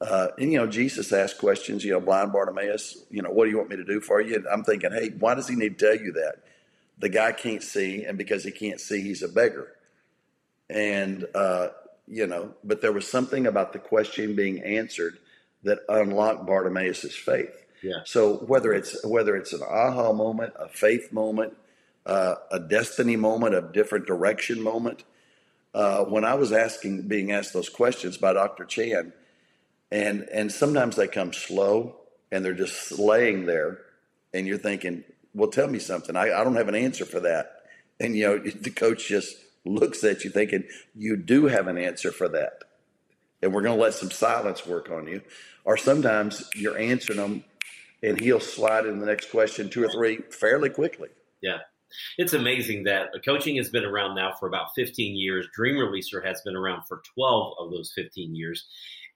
uh, 0.00 0.28
and 0.38 0.50
you 0.50 0.58
know, 0.58 0.66
Jesus 0.66 1.12
asked 1.12 1.38
questions. 1.38 1.84
You 1.84 1.92
know, 1.92 2.00
blind 2.00 2.32
Bartimaeus. 2.32 3.04
You 3.10 3.22
know, 3.22 3.30
what 3.30 3.44
do 3.44 3.50
you 3.50 3.58
want 3.58 3.70
me 3.70 3.76
to 3.76 3.84
do 3.84 4.00
for 4.00 4.20
you? 4.20 4.36
And 4.36 4.46
I'm 4.48 4.64
thinking, 4.64 4.92
hey, 4.92 5.10
why 5.18 5.34
does 5.34 5.48
he 5.48 5.56
need 5.56 5.78
to 5.78 5.86
tell 5.86 6.04
you 6.04 6.12
that? 6.12 6.36
The 6.98 7.08
guy 7.08 7.32
can't 7.32 7.62
see, 7.62 8.04
and 8.04 8.18
because 8.18 8.44
he 8.44 8.50
can't 8.50 8.80
see, 8.80 9.00
he's 9.02 9.22
a 9.22 9.28
beggar. 9.28 9.72
And 10.68 11.26
uh, 11.34 11.68
you 12.06 12.26
know, 12.26 12.54
but 12.64 12.80
there 12.80 12.92
was 12.92 13.06
something 13.08 13.46
about 13.46 13.72
the 13.72 13.78
question 13.78 14.34
being 14.34 14.62
answered 14.62 15.18
that 15.62 15.78
unlocked 15.88 16.46
Bartimaeus's 16.46 17.14
faith. 17.14 17.54
Yeah. 17.82 18.00
So 18.04 18.34
whether 18.38 18.72
it's 18.72 19.04
whether 19.04 19.36
it's 19.36 19.52
an 19.52 19.62
aha 19.62 20.12
moment, 20.12 20.54
a 20.58 20.68
faith 20.68 21.12
moment, 21.12 21.56
uh, 22.04 22.34
a 22.50 22.58
destiny 22.58 23.16
moment, 23.16 23.54
a 23.54 23.62
different 23.62 24.06
direction 24.06 24.62
moment. 24.62 25.04
Uh, 25.72 26.04
when 26.04 26.24
I 26.24 26.34
was 26.34 26.52
asking, 26.52 27.08
being 27.08 27.32
asked 27.32 27.52
those 27.52 27.68
questions 27.68 28.16
by 28.16 28.32
Dr. 28.32 28.64
Chand, 28.64 29.12
and 29.90 30.28
and 30.32 30.50
sometimes 30.50 30.96
they 30.96 31.08
come 31.08 31.32
slow 31.32 31.96
and 32.32 32.44
they're 32.44 32.54
just 32.54 32.98
laying 32.98 33.46
there, 33.46 33.78
and 34.34 34.46
you're 34.46 34.58
thinking, 34.58 35.04
"Well, 35.34 35.50
tell 35.50 35.68
me 35.68 35.78
something. 35.78 36.16
I, 36.16 36.32
I 36.32 36.44
don't 36.44 36.56
have 36.56 36.68
an 36.68 36.74
answer 36.74 37.04
for 37.04 37.20
that." 37.20 37.64
And 37.98 38.16
you 38.16 38.26
know, 38.26 38.38
the 38.60 38.70
coach 38.70 39.08
just 39.08 39.36
looks 39.64 40.02
at 40.04 40.24
you 40.24 40.30
thinking, 40.30 40.64
"You 40.94 41.16
do 41.16 41.46
have 41.46 41.68
an 41.68 41.78
answer 41.78 42.12
for 42.12 42.28
that." 42.28 42.64
and 43.42 43.52
we're 43.52 43.62
going 43.62 43.76
to 43.76 43.82
let 43.82 43.94
some 43.94 44.10
silence 44.10 44.66
work 44.66 44.90
on 44.90 45.06
you. 45.06 45.22
Or 45.64 45.76
sometimes 45.76 46.48
you're 46.54 46.78
answering 46.78 47.18
them 47.18 47.44
and 48.02 48.18
he'll 48.20 48.40
slide 48.40 48.86
in 48.86 48.98
the 48.98 49.06
next 49.06 49.30
question 49.30 49.68
two 49.68 49.84
or 49.84 49.88
three 49.88 50.18
fairly 50.30 50.70
quickly. 50.70 51.08
Yeah. 51.42 51.58
It's 52.18 52.32
amazing 52.32 52.84
that 52.84 53.08
coaching 53.24 53.56
has 53.56 53.70
been 53.70 53.84
around 53.84 54.14
now 54.14 54.32
for 54.38 54.46
about 54.46 54.74
15 54.74 55.16
years. 55.16 55.46
Dream 55.54 55.76
Releaser 55.76 56.24
has 56.24 56.40
been 56.42 56.56
around 56.56 56.84
for 56.86 57.02
12 57.14 57.54
of 57.58 57.70
those 57.70 57.92
15 57.94 58.34
years. 58.34 58.66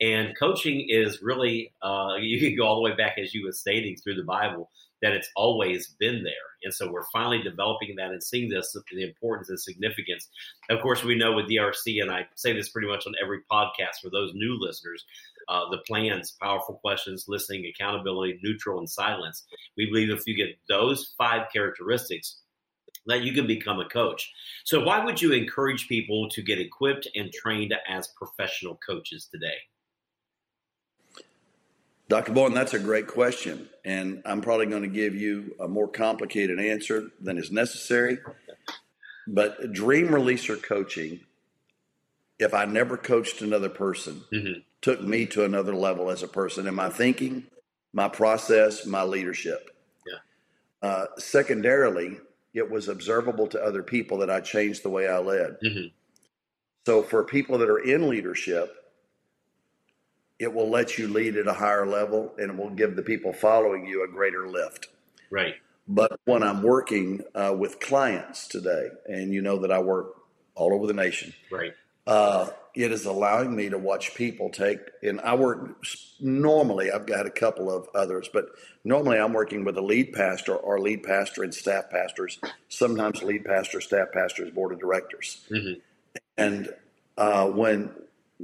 And 0.01 0.37
coaching 0.39 0.87
is 0.89 1.23
really, 1.23 1.73
uh, 1.83 2.15
you 2.21 2.41
can 2.41 2.57
go 2.57 2.67
all 2.67 2.77
the 2.77 2.83
way 2.83 2.97
back, 2.97 3.17
as 3.19 3.35
you 3.35 3.45
were 3.45 3.53
stating, 3.53 3.97
through 3.97 4.17
the 4.17 4.25
Bible, 4.25 4.71
that 5.03 5.13
it's 5.13 5.31
always 5.37 5.89
been 5.99 6.23
there. 6.25 6.33
And 6.63 6.73
so 6.73 6.91
we're 6.91 7.05
finally 7.13 7.43
developing 7.43 7.95
that 7.97 8.11
and 8.11 8.23
seeing 8.23 8.49
this, 8.49 8.75
the 8.91 9.03
importance 9.07 9.51
and 9.51 9.61
significance. 9.61 10.29
Of 10.71 10.81
course, 10.81 11.05
we 11.05 11.15
know 11.15 11.35
with 11.35 11.47
DRC, 11.47 12.01
and 12.01 12.11
I 12.11 12.27
say 12.37 12.55
this 12.55 12.71
pretty 12.71 12.89
much 12.89 13.07
on 13.07 13.13
every 13.23 13.41
podcast 13.53 14.01
for 14.03 14.09
those 14.11 14.33
new 14.35 14.57
listeners, 14.59 15.05
uh, 15.49 15.69
the 15.71 15.79
plans, 15.87 16.35
powerful 16.41 16.77
questions, 16.77 17.27
listening, 17.29 17.67
accountability, 17.67 18.41
neutral, 18.43 18.79
and 18.79 18.89
silence. 18.89 19.45
We 19.77 19.87
believe 19.87 20.09
if 20.09 20.27
you 20.27 20.35
get 20.35 20.57
those 20.69 21.15
five 21.19 21.49
characteristics, 21.53 22.41
that 23.07 23.23
you 23.23 23.33
can 23.33 23.47
become 23.47 23.81
a 23.81 23.89
coach. 23.89 24.33
So, 24.65 24.83
why 24.83 25.05
would 25.05 25.21
you 25.21 25.33
encourage 25.33 25.89
people 25.89 26.29
to 26.31 26.43
get 26.43 26.59
equipped 26.59 27.09
and 27.15 27.33
trained 27.33 27.75
as 27.89 28.09
professional 28.09 28.79
coaches 28.87 29.29
today? 29.31 29.57
Dr. 32.09 32.33
Bowen, 32.33 32.53
that's 32.53 32.75
a 32.75 32.79
great 32.79 33.07
question. 33.07 33.69
And 33.85 34.23
I'm 34.27 34.41
probably 34.41 34.67
going 34.67 34.83
to 34.83 34.89
give 34.89 35.15
you 35.15 35.55
a 35.59 35.67
more 35.67 35.89
complicated 35.89 36.61
answer 36.61 37.11
than 37.21 37.39
is 37.39 37.51
necessary. 37.51 38.19
But 39.27 39.73
dream 39.73 40.09
releaser 40.09 40.63
coaching, 40.63 41.21
if 42.39 42.53
I 42.53 42.67
never 42.67 42.99
coached 42.99 43.41
another 43.41 43.71
person, 43.71 44.23
mm-hmm. 44.33 44.61
took 44.83 45.03
me 45.03 45.25
to 45.27 45.45
another 45.45 45.75
level 45.75 46.11
as 46.11 46.23
a 46.23 46.29
person 46.29 46.67
in 46.67 46.75
my 46.75 46.91
thinking, 46.91 47.45
my 47.95 48.09
process, 48.09 48.85
my 48.85 49.03
leadership. 49.03 49.71
Yeah. 50.07 50.89
Uh, 50.89 51.07
secondarily, 51.17 52.19
it 52.55 52.71
was 52.71 52.89
observable 52.89 53.49
to 53.49 53.63
other 53.63 53.83
people 53.83 54.19
that 54.19 54.31
I 54.31 54.41
changed 54.41 54.83
the 54.83 54.91
way 54.91 55.09
I 55.09 55.19
led. 55.19 55.57
Mm-hmm. 55.65 55.89
So 56.87 57.03
for 57.03 57.25
people 57.25 57.59
that 57.59 57.69
are 57.69 57.79
in 57.79 58.09
leadership, 58.09 58.75
it 60.39 60.53
will 60.53 60.71
let 60.71 60.99
you 60.99 61.09
lead 61.09 61.37
at 61.37 61.47
a 61.47 61.53
higher 61.53 61.87
level 61.87 62.35
and 62.39 62.51
it 62.51 62.57
will 62.57 62.71
give 62.71 62.97
the 62.97 63.03
people 63.03 63.33
following 63.33 63.87
you 63.87 64.05
a 64.05 64.09
greater 64.09 64.49
lift. 64.49 64.89
Right. 65.31 65.55
But 65.87 66.19
when 66.25 66.43
I'm 66.43 66.63
working 66.63 67.23
uh, 67.35 67.55
with 67.59 67.81
clients 67.81 68.49
today, 68.49 68.89
and 69.07 69.33
you 69.33 69.43
know 69.43 69.59
that 69.59 69.71
I 69.71 69.81
work 69.81 70.15
all 70.55 70.73
over 70.73 70.87
the 70.87 70.95
nation, 70.95 71.35
right? 71.51 71.75
Uh, 72.07 72.49
it 72.75 72.91
is 72.91 73.07
allowing 73.07 73.55
me 73.55 73.69
to 73.71 73.79
watch 73.79 74.15
people 74.15 74.51
take, 74.51 74.79
and 75.03 75.21
I 75.21 75.35
work 75.37 75.85
normally. 76.21 76.91
I've 76.91 77.07
got 77.07 77.25
a 77.25 77.31
couple 77.31 77.71
of 77.71 77.89
others, 77.95 78.29
but 78.33 78.47
normally 78.83 79.19
I'm 79.19 79.33
working 79.33 79.65
with 79.65 79.77
a 79.79 79.83
lead 79.83 80.13
pastor 80.13 80.57
or 80.57 80.81
lead 80.81 81.05
pastor 81.05 81.45
and 81.45 81.55
staff 81.55 81.91
pastors. 81.91 82.41
Sometimes 82.69 83.23
lead 83.23 83.45
pastor, 83.45 83.81
staff 83.81 84.09
pastors, 84.13 84.51
board 84.51 84.73
of 84.73 84.81
directors, 84.81 85.47
mm-hmm. 85.51 85.81
and 86.37 86.69
uh, 87.17 87.47
when 87.47 87.91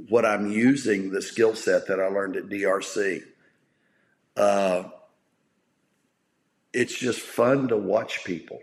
what 0.07 0.25
I'm 0.25 0.51
using 0.51 1.11
the 1.11 1.21
skill 1.21 1.55
set 1.55 1.87
that 1.87 1.99
I 1.99 2.07
learned 2.07 2.37
at 2.37 2.45
DRC. 2.45 3.23
Uh, 4.37 4.83
it's 6.73 6.97
just 6.97 7.19
fun 7.19 7.67
to 7.67 7.77
watch 7.77 8.23
people 8.23 8.59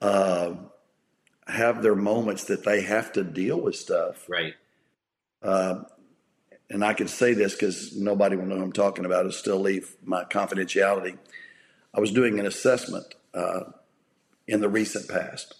uh, 0.00 0.54
have 1.50 1.82
their 1.82 1.94
moments 1.94 2.44
that 2.44 2.64
they 2.64 2.82
have 2.82 3.12
to 3.12 3.24
deal 3.24 3.60
with 3.60 3.76
stuff. 3.76 4.28
Right. 4.28 4.54
Uh, 5.42 5.82
and 6.68 6.84
I 6.84 6.94
can 6.94 7.08
say 7.08 7.34
this 7.34 7.54
because 7.54 7.96
nobody 7.96 8.36
will 8.36 8.46
know 8.46 8.56
who 8.56 8.62
I'm 8.62 8.72
talking 8.72 9.04
about. 9.04 9.26
I 9.26 9.30
still 9.30 9.58
leave 9.58 9.96
my 10.04 10.24
confidentiality. 10.24 11.18
I 11.92 12.00
was 12.00 12.12
doing 12.12 12.38
an 12.38 12.46
assessment 12.46 13.06
uh, 13.34 13.64
in 14.46 14.60
the 14.60 14.68
recent 14.68 15.08
past 15.08 15.54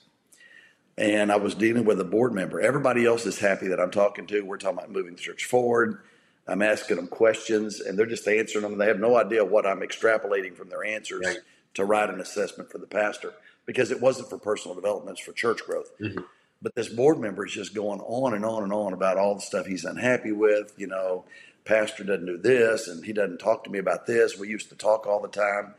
and 1.00 1.32
I 1.32 1.36
was 1.36 1.54
dealing 1.54 1.86
with 1.86 1.98
a 1.98 2.04
board 2.04 2.34
member. 2.34 2.60
Everybody 2.60 3.06
else 3.06 3.24
is 3.24 3.38
happy 3.38 3.68
that 3.68 3.80
I'm 3.80 3.90
talking 3.90 4.26
to. 4.26 4.42
We're 4.42 4.58
talking 4.58 4.78
about 4.78 4.90
moving 4.90 5.14
the 5.14 5.20
church 5.20 5.46
forward. 5.46 6.02
I'm 6.46 6.60
asking 6.60 6.96
them 6.96 7.06
questions, 7.06 7.80
and 7.80 7.98
they're 7.98 8.06
just 8.06 8.28
answering 8.28 8.62
them. 8.62 8.76
They 8.76 8.86
have 8.86 9.00
no 9.00 9.16
idea 9.16 9.44
what 9.44 9.66
I'm 9.66 9.80
extrapolating 9.80 10.54
from 10.54 10.68
their 10.68 10.84
answers 10.84 11.24
right. 11.24 11.38
to 11.74 11.84
write 11.86 12.10
an 12.10 12.20
assessment 12.20 12.70
for 12.70 12.78
the 12.78 12.86
pastor 12.86 13.32
because 13.66 13.90
it 13.90 14.00
wasn't 14.00 14.28
for 14.28 14.38
personal 14.38 14.74
development; 14.74 15.18
it's 15.18 15.26
for 15.26 15.32
church 15.32 15.64
growth. 15.64 15.90
Mm-hmm. 16.00 16.20
But 16.62 16.74
this 16.74 16.88
board 16.88 17.18
member 17.18 17.46
is 17.46 17.52
just 17.52 17.74
going 17.74 18.00
on 18.00 18.34
and 18.34 18.44
on 18.44 18.62
and 18.62 18.72
on 18.72 18.92
about 18.92 19.16
all 19.16 19.34
the 19.34 19.40
stuff 19.40 19.66
he's 19.66 19.84
unhappy 19.84 20.32
with. 20.32 20.74
You 20.76 20.88
know, 20.88 21.24
pastor 21.64 22.04
doesn't 22.04 22.26
do 22.26 22.36
this, 22.36 22.88
and 22.88 23.04
he 23.04 23.12
doesn't 23.12 23.38
talk 23.38 23.64
to 23.64 23.70
me 23.70 23.78
about 23.78 24.06
this. 24.06 24.38
We 24.38 24.48
used 24.48 24.68
to 24.70 24.76
talk 24.76 25.06
all 25.06 25.20
the 25.20 25.28
time. 25.28 25.74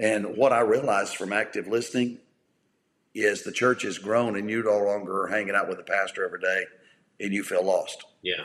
And 0.00 0.36
what 0.36 0.52
I 0.52 0.60
realized 0.60 1.16
from 1.16 1.32
active 1.32 1.66
listening 1.66 2.18
is 3.14 3.42
the 3.42 3.52
church 3.52 3.82
has 3.82 3.98
grown 3.98 4.36
and 4.36 4.48
you 4.48 4.62
no 4.62 4.78
longer 4.78 5.22
are 5.22 5.28
hanging 5.28 5.54
out 5.54 5.68
with 5.68 5.78
the 5.78 5.82
pastor 5.82 6.24
every 6.24 6.40
day 6.40 6.64
and 7.20 7.32
you 7.32 7.42
feel 7.42 7.64
lost. 7.64 8.04
Yeah. 8.22 8.44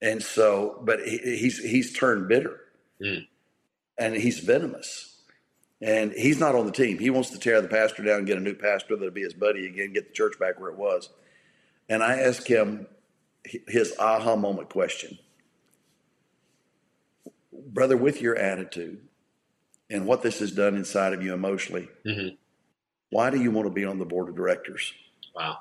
And 0.00 0.22
so, 0.22 0.80
but 0.82 1.00
he, 1.00 1.18
he's 1.18 1.58
he's 1.58 1.92
turned 1.92 2.28
bitter, 2.28 2.60
mm. 3.02 3.26
and 3.98 4.14
he's 4.14 4.38
venomous, 4.38 5.07
and 5.80 6.12
he's 6.12 6.38
not 6.38 6.54
on 6.54 6.66
the 6.66 6.72
team. 6.72 6.98
He 6.98 7.10
wants 7.10 7.30
to 7.30 7.38
tear 7.38 7.60
the 7.60 7.68
pastor 7.68 8.02
down, 8.02 8.18
and 8.18 8.26
get 8.26 8.36
a 8.36 8.40
new 8.40 8.54
pastor 8.54 8.96
that'll 8.96 9.12
be 9.12 9.22
his 9.22 9.34
buddy 9.34 9.66
again, 9.66 9.92
get 9.92 10.08
the 10.08 10.14
church 10.14 10.38
back 10.38 10.60
where 10.60 10.70
it 10.70 10.78
was. 10.78 11.10
And 11.88 12.02
I 12.02 12.18
asked 12.18 12.48
him 12.48 12.86
his 13.44 13.94
aha 13.98 14.36
moment 14.36 14.68
question, 14.68 15.18
brother, 17.52 17.96
with 17.96 18.20
your 18.20 18.36
attitude 18.36 19.00
and 19.88 20.06
what 20.06 20.22
this 20.22 20.40
has 20.40 20.52
done 20.52 20.76
inside 20.76 21.12
of 21.12 21.22
you 21.22 21.32
emotionally. 21.32 21.88
Mm-hmm 22.04 22.34
why 23.10 23.30
do 23.30 23.40
you 23.40 23.50
want 23.50 23.66
to 23.66 23.72
be 23.72 23.84
on 23.84 23.98
the 23.98 24.04
board 24.04 24.28
of 24.28 24.36
directors? 24.36 24.92
Wow. 25.34 25.60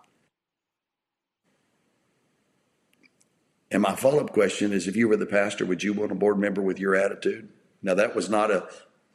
And 3.69 3.81
my 3.81 3.95
follow 3.95 4.19
up 4.19 4.31
question 4.31 4.71
is 4.71 4.87
if 4.87 4.95
you 4.95 5.07
were 5.07 5.17
the 5.17 5.25
pastor, 5.25 5.65
would 5.65 5.83
you 5.83 5.93
want 5.93 6.11
a 6.11 6.15
board 6.15 6.39
member 6.39 6.61
with 6.61 6.79
your 6.79 6.95
attitude? 6.95 7.49
Now, 7.81 7.93
that 7.93 8.15
was 8.15 8.29
not 8.29 8.49
a, 8.49 8.67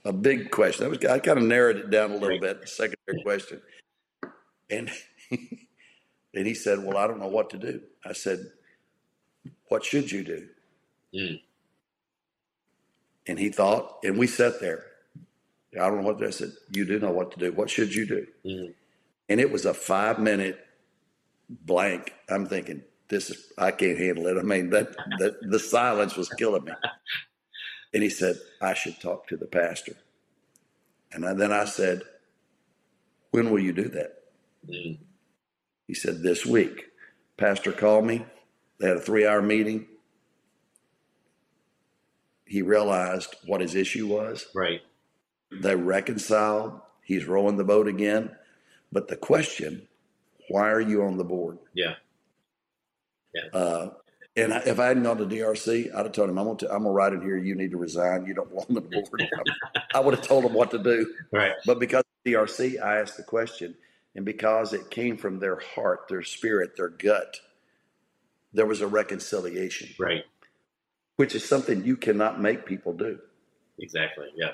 a 0.05 0.13
big 0.13 0.51
question. 0.51 0.85
That 0.85 0.91
was 0.91 1.11
I 1.11 1.19
kind 1.19 1.39
of 1.39 1.45
narrowed 1.45 1.77
it 1.77 1.91
down 1.91 2.13
a 2.13 2.17
little 2.17 2.41
bit, 2.41 2.69
secondary 2.69 3.23
question. 3.23 3.61
And, 4.71 4.91
and 5.31 6.47
he 6.47 6.55
said, 6.55 6.83
Well, 6.83 6.97
I 6.97 7.07
don't 7.07 7.21
know 7.21 7.29
what 7.29 7.51
to 7.51 7.59
do. 7.59 7.81
I 8.05 8.13
said, 8.13 8.51
What 9.69 9.85
should 9.85 10.11
you 10.11 10.25
do? 10.25 10.49
Mm. 11.15 11.41
And 13.27 13.39
he 13.39 13.51
thought, 13.51 13.99
and 14.03 14.19
we 14.19 14.27
sat 14.27 14.61
there. 14.61 14.85
I 15.75 15.89
don't 15.89 16.03
know 16.03 16.13
what 16.13 16.23
I 16.23 16.31
said. 16.31 16.53
You 16.73 16.85
do 16.85 16.99
know 16.99 17.13
what 17.13 17.33
to 17.33 17.39
do. 17.39 17.53
What 17.53 17.71
should 17.71 17.95
you 17.95 18.07
do? 18.07 18.27
Mm-hmm. 18.45 18.73
And 19.29 19.41
it 19.41 19.51
was 19.51 19.65
a 19.65 19.73
five 19.73 20.19
minute 20.19 20.59
blank. 21.49 22.13
I'm 22.29 22.47
thinking, 22.47 22.83
this 23.09 23.31
is 23.31 23.53
I 23.57 23.71
can't 23.71 23.99
handle 23.99 24.27
it. 24.27 24.39
I 24.39 24.43
mean, 24.43 24.71
that, 24.71 24.95
that 25.19 25.37
the 25.43 25.59
silence 25.59 26.17
was 26.17 26.29
killing 26.31 26.65
me. 26.65 26.73
And 27.95 28.03
he 28.03 28.09
said, 28.09 28.37
I 28.61 28.75
should 28.75 29.01
talk 29.01 29.27
to 29.29 29.37
the 29.37 29.47
pastor. 29.47 29.97
And 31.13 31.27
I, 31.27 31.35
then 31.35 31.53
I 31.53 31.65
said, 31.67 32.03
When 33.31 33.51
will 33.51 33.61
you 33.61 33.73
do 33.73 33.89
that? 33.89 34.23
Mm-hmm. 34.69 35.03
He 35.87 35.95
said, 35.95 36.23
This 36.23 36.47
week. 36.47 36.87
Pastor 37.37 37.73
called 37.73 38.07
me. 38.07 38.25
They 38.79 38.89
had 38.89 38.97
a 38.97 39.01
three 39.01 39.27
hour 39.27 39.43
meeting. 39.43 39.87
He 42.47 42.63
realized 42.63 43.35
what 43.47 43.61
his 43.61 43.75
issue 43.75 44.07
was. 44.07 44.47
Right. 44.55 44.83
They 45.51 45.75
reconciled. 45.75 46.81
He's 47.03 47.27
rowing 47.27 47.57
the 47.57 47.65
boat 47.65 47.89
again. 47.89 48.31
But 48.91 49.09
the 49.09 49.17
question, 49.17 49.89
why 50.49 50.71
are 50.71 50.81
you 50.81 51.03
on 51.03 51.17
the 51.17 51.25
board? 51.25 51.59
Yeah. 51.73 51.95
Yeah. 53.35 53.59
Uh, 53.59 53.91
and 54.37 54.55
I, 54.55 54.59
if 54.61 54.79
I 54.81 54.87
hadn't 54.87 55.03
gone 55.03 55.19
to 55.19 55.27
DRC, 55.27 55.95
I'd 55.95 56.05
have 56.07 56.13
told 56.13 56.31
him, 56.31 56.39
I'm 56.39 56.47
going 56.47 56.57
to, 56.59 56.67
I'm 56.67 56.85
going 56.85 56.85
to 56.85 56.91
write 56.91 57.13
in 57.13 57.21
here, 57.23 57.37
you 57.37 57.55
need 57.55 57.73
to 57.73 57.77
resign. 57.77 58.25
You 58.27 58.35
don't 58.35 58.49
belong 58.49 58.67
on 58.69 58.75
the 58.75 58.81
board. 58.81 59.29
I 59.95 60.01
would 60.01 60.15
have 60.15 60.27
told 60.27 60.45
him 60.45 60.55
what 60.55 60.71
to 60.71 60.79
do. 60.79 61.13
Right. 61.31 61.53
But 61.67 61.79
because 61.79 62.05
DRC, 62.27 62.83
I 62.83 63.01
asked 63.01 63.17
the 63.17 63.23
question. 63.23 63.75
And 64.15 64.25
because 64.25 64.75
it 64.75 64.91
came 64.91 65.17
from 65.17 65.39
their 65.39 65.57
heart, 65.57 66.09
their 66.09 66.23
spirit, 66.23 66.77
their 66.77 66.91
gut, 66.91 67.41
there 68.53 68.67
was 68.67 68.81
a 68.81 68.87
reconciliation. 68.87 69.89
Right. 69.99 70.25
Which 71.17 71.35
is 71.35 71.47
something 71.47 71.85
you 71.85 71.97
cannot 71.97 72.41
make 72.41 72.67
people 72.67 72.93
do 72.93 73.19
exactly. 73.79 74.27
Yeah, 74.37 74.53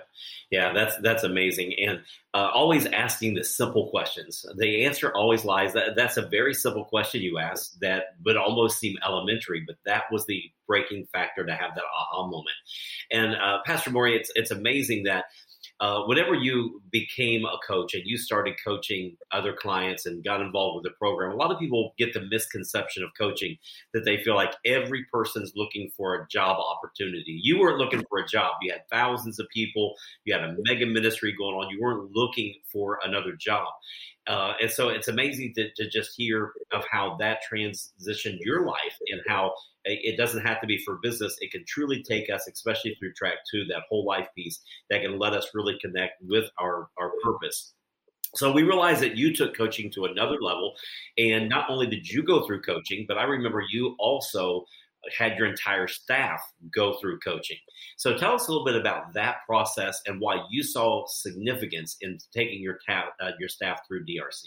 yeah. 0.50 0.72
That's 0.72 0.96
that's 0.98 1.25
amazing, 1.25 1.75
and 1.78 2.00
uh, 2.34 2.50
always 2.52 2.87
asking 2.87 3.34
the 3.34 3.44
simple 3.44 3.88
questions. 3.90 4.44
The 4.56 4.84
answer 4.84 5.12
always 5.14 5.44
lies. 5.44 5.72
That 5.75 5.96
that's 5.96 6.16
a 6.16 6.28
very 6.28 6.54
simple 6.54 6.84
question 6.84 7.22
you 7.22 7.38
asked 7.38 7.80
that 7.80 8.16
would 8.25 8.37
almost 8.37 8.78
seem 8.78 8.96
elementary, 9.04 9.64
but 9.66 9.76
that 9.87 10.04
was 10.10 10.26
the 10.26 10.42
breaking 10.66 11.06
factor 11.12 11.44
to 11.44 11.52
have 11.52 11.75
that 11.75 11.84
aha 11.94 12.26
moment. 12.26 12.56
And 13.10 13.34
uh, 13.34 13.58
Pastor 13.64 13.90
Maury, 13.90 14.16
it's 14.16 14.30
it's 14.34 14.50
amazing 14.50 15.04
that 15.04 15.25
uh, 15.80 16.02
whenever 16.02 16.35
you 16.35 16.82
became 16.90 17.44
a 17.44 17.58
coach 17.66 17.94
and 17.94 18.02
you 18.04 18.16
started 18.18 18.54
coaching 18.64 19.16
other 19.30 19.52
clients 19.52 20.06
and 20.06 20.25
got 20.25 20.40
involved 20.40 20.76
with 20.76 20.85
the 20.85 20.97
program, 20.99 21.30
a 21.30 21.37
lot 21.37 21.52
of 21.52 21.58
people 21.58 21.94
get 21.99 22.12
the 22.12 22.26
misconception 22.30 23.04
of 23.04 23.11
coaching 23.16 23.56
that 23.94 24.04
they 24.04 24.23
feel 24.25 24.35
like 24.35 24.54
every 24.64 25.06
person's 25.12 25.52
looking 25.54 25.90
for 25.97 26.16
a 26.16 26.26
job 26.28 26.56
opportunity. 26.58 27.38
You 27.42 27.61
weren't 27.61 27.78
looking 27.78 28.02
for 28.08 28.18
a 28.18 28.26
job. 28.26 28.54
You 28.61 28.73
had 28.73 28.88
thousands 28.90 29.38
of 29.38 29.47
people. 29.54 29.94
You 30.25 30.35
had 30.35 30.42
a 30.42 30.56
mega 30.66 30.87
ministry 30.87 31.32
going 31.38 31.54
on. 31.54 31.70
You 31.70 31.80
weren't 31.80 32.11
looking 32.12 32.54
for 32.73 32.99
another 33.04 33.32
job. 33.38 33.68
Uh, 34.28 34.52
and 34.61 34.70
so 34.70 34.90
it's 34.90 35.08
amazing 35.08 35.54
to, 35.54 35.70
to 35.75 35.88
just 35.88 36.14
hear 36.14 36.52
of 36.73 36.85
how 36.90 37.16
that 37.18 37.38
transitioned 37.50 38.38
your 38.40 38.66
life 38.66 38.97
and 39.11 39.23
how 39.26 39.52
it 39.85 40.18
doesn't 40.18 40.44
have 40.44 40.61
to 40.61 40.66
be 40.66 40.78
for 40.85 40.99
business. 41.02 41.38
It 41.40 41.50
can 41.50 41.64
truly 41.66 42.02
take 42.02 42.28
us, 42.28 42.47
especially 42.47 42.94
through 42.97 43.14
track 43.14 43.37
two, 43.50 43.64
that 43.66 43.85
whole 43.88 44.04
life 44.04 44.28
piece 44.37 44.61
that 44.90 45.00
can 45.00 45.18
let 45.18 45.32
us 45.32 45.49
really 45.54 45.78
connect 45.80 46.20
with 46.23 46.44
our, 46.61 46.88
our 46.99 47.12
purpose. 47.23 47.73
So 48.35 48.52
we 48.52 48.62
realized 48.62 49.00
that 49.00 49.16
you 49.16 49.35
took 49.35 49.56
coaching 49.56 49.90
to 49.92 50.04
another 50.04 50.37
level. 50.42 50.75
And 51.16 51.49
not 51.49 51.70
only 51.70 51.87
did 51.87 52.06
you 52.06 52.23
go 52.23 52.47
through 52.47 52.61
coaching, 52.61 53.06
but 53.08 53.16
I 53.16 53.23
remember 53.23 53.64
you 53.70 53.97
also 53.99 54.66
had 55.17 55.38
your 55.38 55.47
entire 55.47 55.87
staff 55.87 56.40
go 56.75 56.99
through 57.00 57.19
coaching. 57.21 57.57
So 57.97 58.17
tell 58.17 58.35
us 58.35 58.49
a 58.49 58.50
little 58.50 58.64
bit 58.64 58.76
about 58.76 59.14
that 59.14 59.38
process 59.47 60.00
and 60.07 60.21
why 60.21 60.45
you 60.50 60.62
saw 60.62 61.07
significance 61.07 61.97
in 62.00 62.19
taking 62.35 62.61
your, 62.61 62.78
ta- 62.87 63.11
uh, 63.21 63.31
your 63.38 63.49
staff 63.49 63.81
through 63.87 64.05
DRC. 64.07 64.45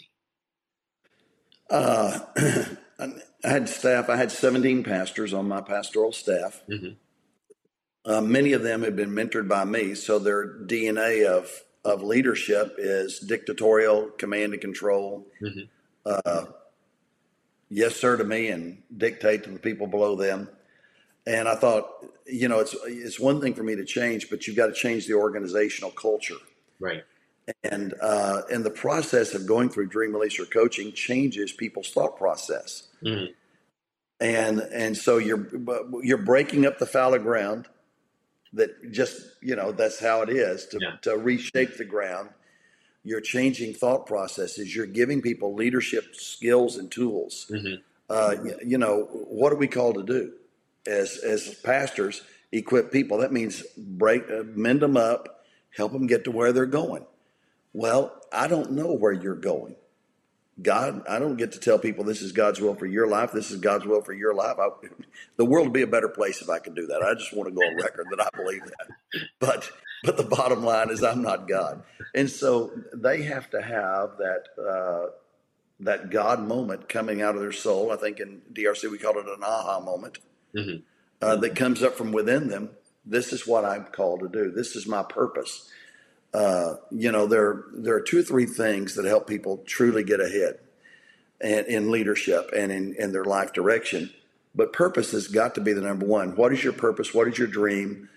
Uh, 1.70 2.18
I 3.44 3.48
had 3.48 3.68
staff. 3.68 4.08
I 4.08 4.16
had 4.16 4.30
17 4.30 4.84
pastors 4.84 5.32
on 5.32 5.48
my 5.48 5.60
pastoral 5.60 6.12
staff. 6.12 6.62
Mm-hmm. 6.70 6.90
Uh, 8.04 8.20
many 8.20 8.52
of 8.52 8.62
them 8.62 8.82
had 8.82 8.96
been 8.96 9.10
mentored 9.10 9.48
by 9.48 9.64
me, 9.64 9.94
so 9.94 10.18
their 10.18 10.46
DNA 10.46 11.26
of 11.26 11.50
of 11.84 12.02
leadership 12.02 12.76
is 12.78 13.18
dictatorial, 13.18 14.08
command 14.10 14.52
and 14.52 14.62
control. 14.62 15.26
Mm-hmm. 15.42 16.50
Yes, 17.74 17.96
sir, 17.96 18.18
to 18.18 18.24
me, 18.24 18.48
and 18.48 18.82
dictate 18.94 19.44
to 19.44 19.50
the 19.50 19.58
people 19.58 19.86
below 19.86 20.14
them. 20.14 20.46
And 21.26 21.48
I 21.48 21.54
thought, 21.54 21.88
you 22.26 22.46
know, 22.46 22.60
it's 22.60 22.76
it's 22.84 23.18
one 23.18 23.40
thing 23.40 23.54
for 23.54 23.62
me 23.62 23.74
to 23.76 23.84
change, 23.84 24.28
but 24.28 24.46
you've 24.46 24.56
got 24.56 24.66
to 24.66 24.74
change 24.74 25.06
the 25.06 25.14
organizational 25.14 25.90
culture. 25.90 26.36
Right. 26.78 27.02
And 27.64 27.94
uh, 28.02 28.42
and 28.52 28.62
the 28.62 28.70
process 28.70 29.32
of 29.32 29.46
going 29.46 29.70
through 29.70 29.86
Dream 29.86 30.12
Releaser 30.12 30.50
coaching 30.50 30.92
changes 30.92 31.50
people's 31.50 31.88
thought 31.88 32.18
process. 32.18 32.88
Mm-hmm. 33.02 33.32
And 34.20 34.60
and 34.60 34.94
so 34.94 35.16
you're 35.16 35.48
you're 36.02 36.18
breaking 36.18 36.66
up 36.66 36.78
the 36.78 36.86
fallow 36.86 37.18
ground 37.18 37.68
that 38.52 38.92
just 38.92 39.18
you 39.40 39.56
know 39.56 39.72
that's 39.72 39.98
how 39.98 40.20
it 40.20 40.28
is 40.28 40.66
to 40.66 40.78
yeah. 40.78 40.96
to 41.02 41.16
reshape 41.16 41.78
the 41.78 41.86
ground. 41.86 42.28
You're 43.04 43.20
changing 43.20 43.74
thought 43.74 44.06
processes. 44.06 44.74
You're 44.74 44.86
giving 44.86 45.22
people 45.22 45.54
leadership 45.54 46.14
skills 46.14 46.76
and 46.76 46.90
tools. 46.90 47.46
Mm-hmm. 47.50 47.82
Uh, 48.08 48.34
you 48.64 48.78
know 48.78 49.08
what 49.10 49.52
are 49.52 49.56
we 49.56 49.66
called 49.66 49.94
to 49.96 50.02
do 50.02 50.32
as 50.86 51.18
as 51.18 51.54
pastors? 51.64 52.22
Equip 52.52 52.92
people. 52.92 53.18
That 53.18 53.32
means 53.32 53.62
break, 53.76 54.30
uh, 54.30 54.42
mend 54.44 54.80
them 54.80 54.96
up, 54.96 55.44
help 55.74 55.92
them 55.92 56.06
get 56.06 56.24
to 56.24 56.30
where 56.30 56.52
they're 56.52 56.66
going. 56.66 57.06
Well, 57.72 58.20
I 58.30 58.48
don't 58.48 58.72
know 58.72 58.92
where 58.92 59.12
you're 59.12 59.34
going. 59.34 59.76
God, 60.60 61.02
I 61.08 61.18
don't 61.18 61.36
get 61.36 61.52
to 61.52 61.60
tell 61.60 61.78
people 61.78 62.04
this 62.04 62.20
is 62.20 62.32
God's 62.32 62.60
will 62.60 62.74
for 62.74 62.84
your 62.84 63.06
life. 63.06 63.32
This 63.32 63.50
is 63.50 63.58
God's 63.58 63.86
will 63.86 64.02
for 64.02 64.12
your 64.12 64.34
life. 64.34 64.56
I, 64.60 64.68
the 65.36 65.46
world 65.46 65.68
would 65.68 65.72
be 65.72 65.82
a 65.82 65.86
better 65.86 66.08
place 66.08 66.42
if 66.42 66.50
I 66.50 66.58
could 66.58 66.74
do 66.74 66.86
that. 66.88 67.02
I 67.02 67.14
just 67.14 67.34
want 67.34 67.48
to 67.48 67.54
go 67.54 67.62
on 67.62 67.76
record 67.76 68.06
that 68.10 68.20
I 68.20 68.36
believe 68.36 68.62
that. 68.62 68.88
But 69.40 69.70
but 70.04 70.16
the 70.16 70.24
bottom 70.24 70.64
line 70.64 70.90
is 70.90 71.02
I'm 71.02 71.22
not 71.22 71.48
God, 71.48 71.82
and 72.14 72.28
so 72.28 72.72
they 72.94 73.22
have 73.22 73.50
to 73.50 73.62
have 73.62 74.18
that 74.18 74.44
uh, 74.60 75.10
that 75.80 76.10
God 76.10 76.46
moment 76.46 76.88
coming 76.88 77.22
out 77.22 77.34
of 77.34 77.40
their 77.40 77.52
soul. 77.52 77.92
I 77.92 77.96
think 77.96 78.20
in 78.20 78.42
DRC 78.52 78.90
we 78.90 78.98
call 78.98 79.18
it 79.18 79.26
an 79.26 79.42
aha 79.42 79.80
moment 79.80 80.18
mm-hmm. 80.56 80.82
uh, 81.20 81.36
that 81.36 81.56
comes 81.56 81.82
up 81.82 81.96
from 81.96 82.12
within 82.12 82.48
them. 82.48 82.70
This 83.04 83.32
is 83.32 83.46
what 83.46 83.64
I'm 83.64 83.84
called 83.86 84.20
to 84.20 84.28
do. 84.28 84.50
This 84.50 84.76
is 84.76 84.86
my 84.86 85.02
purpose 85.02 85.68
uh, 86.34 86.76
you 86.90 87.12
know, 87.12 87.26
there 87.26 87.64
there 87.74 87.94
are 87.94 88.00
two 88.00 88.20
or 88.20 88.22
three 88.22 88.46
things 88.46 88.94
that 88.94 89.04
help 89.04 89.26
people 89.26 89.58
truly 89.66 90.02
get 90.02 90.20
ahead 90.20 90.58
and 91.40 91.66
in 91.66 91.90
leadership 91.90 92.50
and 92.56 92.72
in, 92.72 92.94
in 92.98 93.12
their 93.12 93.24
life 93.24 93.52
direction. 93.52 94.10
But 94.54 94.72
purpose 94.72 95.12
has 95.12 95.28
got 95.28 95.54
to 95.56 95.60
be 95.60 95.72
the 95.72 95.80
number 95.80 96.06
one. 96.06 96.36
What 96.36 96.52
is 96.52 96.62
your 96.62 96.72
purpose? 96.72 97.12
What 97.12 97.28
is 97.28 97.38
your 97.38 97.48
dream? 97.48 98.08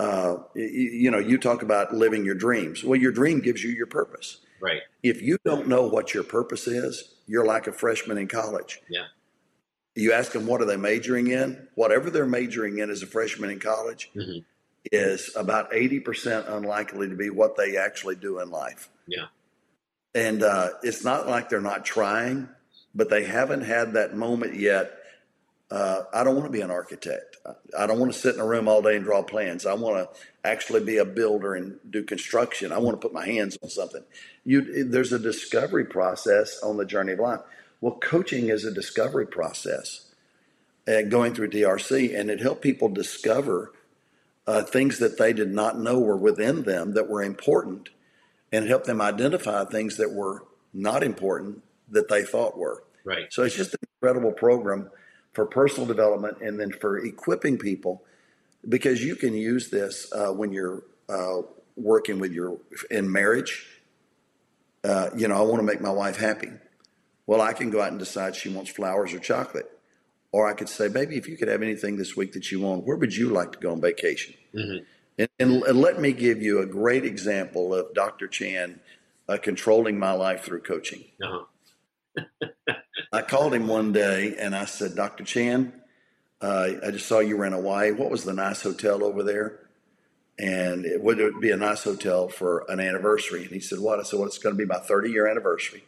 Uh, 0.00 0.42
you, 0.54 0.64
you 0.64 1.10
know, 1.10 1.18
you 1.18 1.38
talk 1.38 1.62
about 1.62 1.94
living 1.94 2.24
your 2.24 2.34
dreams. 2.34 2.82
Well, 2.82 2.98
your 2.98 3.12
dream 3.12 3.40
gives 3.40 3.62
you 3.62 3.70
your 3.70 3.86
purpose. 3.86 4.38
Right. 4.60 4.82
If 5.02 5.22
you 5.22 5.38
don't 5.44 5.68
know 5.68 5.86
what 5.86 6.14
your 6.14 6.24
purpose 6.24 6.66
is, 6.66 7.14
you're 7.26 7.46
like 7.46 7.66
a 7.66 7.72
freshman 7.72 8.18
in 8.18 8.28
college. 8.28 8.80
Yeah. 8.88 9.06
You 9.94 10.12
ask 10.12 10.32
them 10.32 10.46
what 10.46 10.62
are 10.62 10.66
they 10.66 10.76
majoring 10.76 11.28
in? 11.28 11.68
Whatever 11.74 12.10
they're 12.10 12.26
majoring 12.26 12.78
in 12.78 12.90
as 12.90 13.02
a 13.02 13.06
freshman 13.06 13.50
in 13.50 13.58
college, 13.58 14.10
mm-hmm 14.14 14.40
is 14.90 15.30
about 15.36 15.72
80% 15.72 16.50
unlikely 16.50 17.08
to 17.08 17.16
be 17.16 17.30
what 17.30 17.56
they 17.56 17.76
actually 17.76 18.16
do 18.16 18.40
in 18.40 18.50
life. 18.50 18.88
Yeah. 19.06 19.26
And 20.14 20.42
uh, 20.42 20.70
it's 20.82 21.04
not 21.04 21.28
like 21.28 21.48
they're 21.48 21.60
not 21.60 21.84
trying, 21.84 22.48
but 22.94 23.10
they 23.10 23.24
haven't 23.24 23.62
had 23.62 23.94
that 23.94 24.16
moment 24.16 24.56
yet. 24.56 24.92
Uh, 25.70 26.02
I 26.12 26.24
don't 26.24 26.34
want 26.34 26.46
to 26.46 26.52
be 26.52 26.62
an 26.62 26.70
architect. 26.70 27.36
I 27.78 27.86
don't 27.86 28.00
want 28.00 28.12
to 28.12 28.18
sit 28.18 28.34
in 28.34 28.40
a 28.40 28.46
room 28.46 28.66
all 28.66 28.82
day 28.82 28.96
and 28.96 29.04
draw 29.04 29.22
plans. 29.22 29.66
I 29.66 29.74
want 29.74 29.98
to 29.98 30.20
actually 30.44 30.84
be 30.84 30.96
a 30.96 31.04
builder 31.04 31.54
and 31.54 31.78
do 31.88 32.02
construction. 32.02 32.72
I 32.72 32.78
want 32.78 33.00
to 33.00 33.06
put 33.06 33.14
my 33.14 33.24
hands 33.24 33.56
on 33.62 33.70
something. 33.70 34.02
You, 34.44 34.84
there's 34.84 35.12
a 35.12 35.18
discovery 35.18 35.84
process 35.84 36.60
on 36.62 36.76
the 36.76 36.84
journey 36.84 37.12
of 37.12 37.20
life. 37.20 37.40
Well, 37.80 37.94
coaching 37.94 38.48
is 38.48 38.64
a 38.64 38.72
discovery 38.72 39.26
process. 39.26 40.06
Uh, 40.88 41.02
going 41.02 41.34
through 41.34 41.50
DRC, 41.50 42.18
and 42.18 42.30
it 42.30 42.40
helped 42.40 42.62
people 42.62 42.88
discover 42.88 43.72
uh, 44.46 44.62
things 44.62 44.98
that 44.98 45.18
they 45.18 45.32
did 45.32 45.52
not 45.52 45.78
know 45.78 46.00
were 46.00 46.16
within 46.16 46.62
them 46.62 46.94
that 46.94 47.08
were 47.08 47.22
important 47.22 47.90
and 48.50 48.66
help 48.66 48.84
them 48.84 49.00
identify 49.00 49.64
things 49.64 49.98
that 49.98 50.12
were 50.12 50.42
not 50.72 51.04
important 51.04 51.62
that 51.90 52.08
they 52.08 52.22
thought 52.22 52.58
were. 52.58 52.82
Right. 53.04 53.32
So 53.32 53.42
it's 53.42 53.54
just 53.54 53.74
an 53.74 53.80
incredible 53.94 54.32
program 54.32 54.90
for 55.32 55.46
personal 55.46 55.86
development 55.86 56.38
and 56.40 56.58
then 56.58 56.70
for 56.72 56.98
equipping 56.98 57.58
people 57.58 58.02
because 58.68 59.02
you 59.02 59.16
can 59.16 59.34
use 59.34 59.70
this 59.70 60.12
uh, 60.12 60.32
when 60.32 60.52
you're 60.52 60.82
uh, 61.08 61.42
working 61.76 62.18
with 62.18 62.32
your 62.32 62.58
in 62.90 63.10
marriage. 63.10 63.66
Uh, 64.82 65.10
you 65.16 65.28
know, 65.28 65.36
I 65.36 65.42
want 65.42 65.58
to 65.58 65.62
make 65.62 65.80
my 65.80 65.90
wife 65.90 66.16
happy. 66.16 66.50
Well, 67.26 67.40
I 67.40 67.52
can 67.52 67.70
go 67.70 67.80
out 67.80 67.90
and 67.90 67.98
decide 67.98 68.34
she 68.34 68.48
wants 68.48 68.70
flowers 68.70 69.12
or 69.12 69.18
chocolate. 69.18 69.70
Or 70.32 70.48
I 70.48 70.54
could 70.54 70.68
say, 70.68 70.88
baby, 70.88 71.16
if 71.16 71.28
you 71.28 71.36
could 71.36 71.48
have 71.48 71.62
anything 71.62 71.96
this 71.96 72.16
week 72.16 72.32
that 72.32 72.50
you 72.52 72.60
want, 72.60 72.84
where 72.84 72.96
would 72.96 73.14
you 73.14 73.30
like 73.30 73.52
to 73.52 73.58
go 73.58 73.72
on 73.72 73.80
vacation? 73.80 74.34
Mm-hmm. 74.54 74.84
And, 75.18 75.28
and, 75.38 75.62
and, 75.64 75.80
let 75.80 76.00
me 76.00 76.12
give 76.12 76.40
you 76.40 76.60
a 76.60 76.66
great 76.66 77.04
example 77.04 77.74
of 77.74 77.92
Dr. 77.94 78.28
Chand 78.28 78.80
uh, 79.28 79.38
controlling 79.42 79.98
my 79.98 80.12
life 80.12 80.44
through 80.44 80.62
coaching. 80.62 81.04
Uh-huh. 81.22 82.46
I 83.12 83.22
called 83.22 83.54
him 83.54 83.66
one 83.66 83.92
day 83.92 84.36
and 84.38 84.54
I 84.54 84.64
said, 84.64 84.94
Dr. 84.94 85.24
Chand, 85.24 85.72
uh, 86.40 86.68
I 86.84 86.90
just 86.90 87.06
saw 87.06 87.20
you 87.20 87.36
were 87.36 87.44
in 87.44 87.52
Hawaii. 87.52 87.92
What 87.92 88.10
was 88.10 88.24
the 88.24 88.32
nice 88.32 88.62
hotel 88.62 89.04
over 89.04 89.22
there? 89.22 89.58
And 90.38 90.86
it 90.86 91.02
would 91.02 91.20
it 91.20 91.38
be 91.40 91.50
a 91.50 91.56
nice 91.56 91.84
hotel 91.84 92.28
for 92.28 92.64
an 92.70 92.80
anniversary? 92.80 93.42
And 93.42 93.50
he 93.50 93.60
said, 93.60 93.78
What? 93.78 94.00
I 94.00 94.04
said, 94.04 94.18
Well, 94.18 94.26
it's 94.26 94.38
going 94.38 94.54
to 94.54 94.58
be 94.58 94.64
my 94.64 94.78
30 94.78 95.10
year 95.10 95.26
anniversary. 95.26 95.84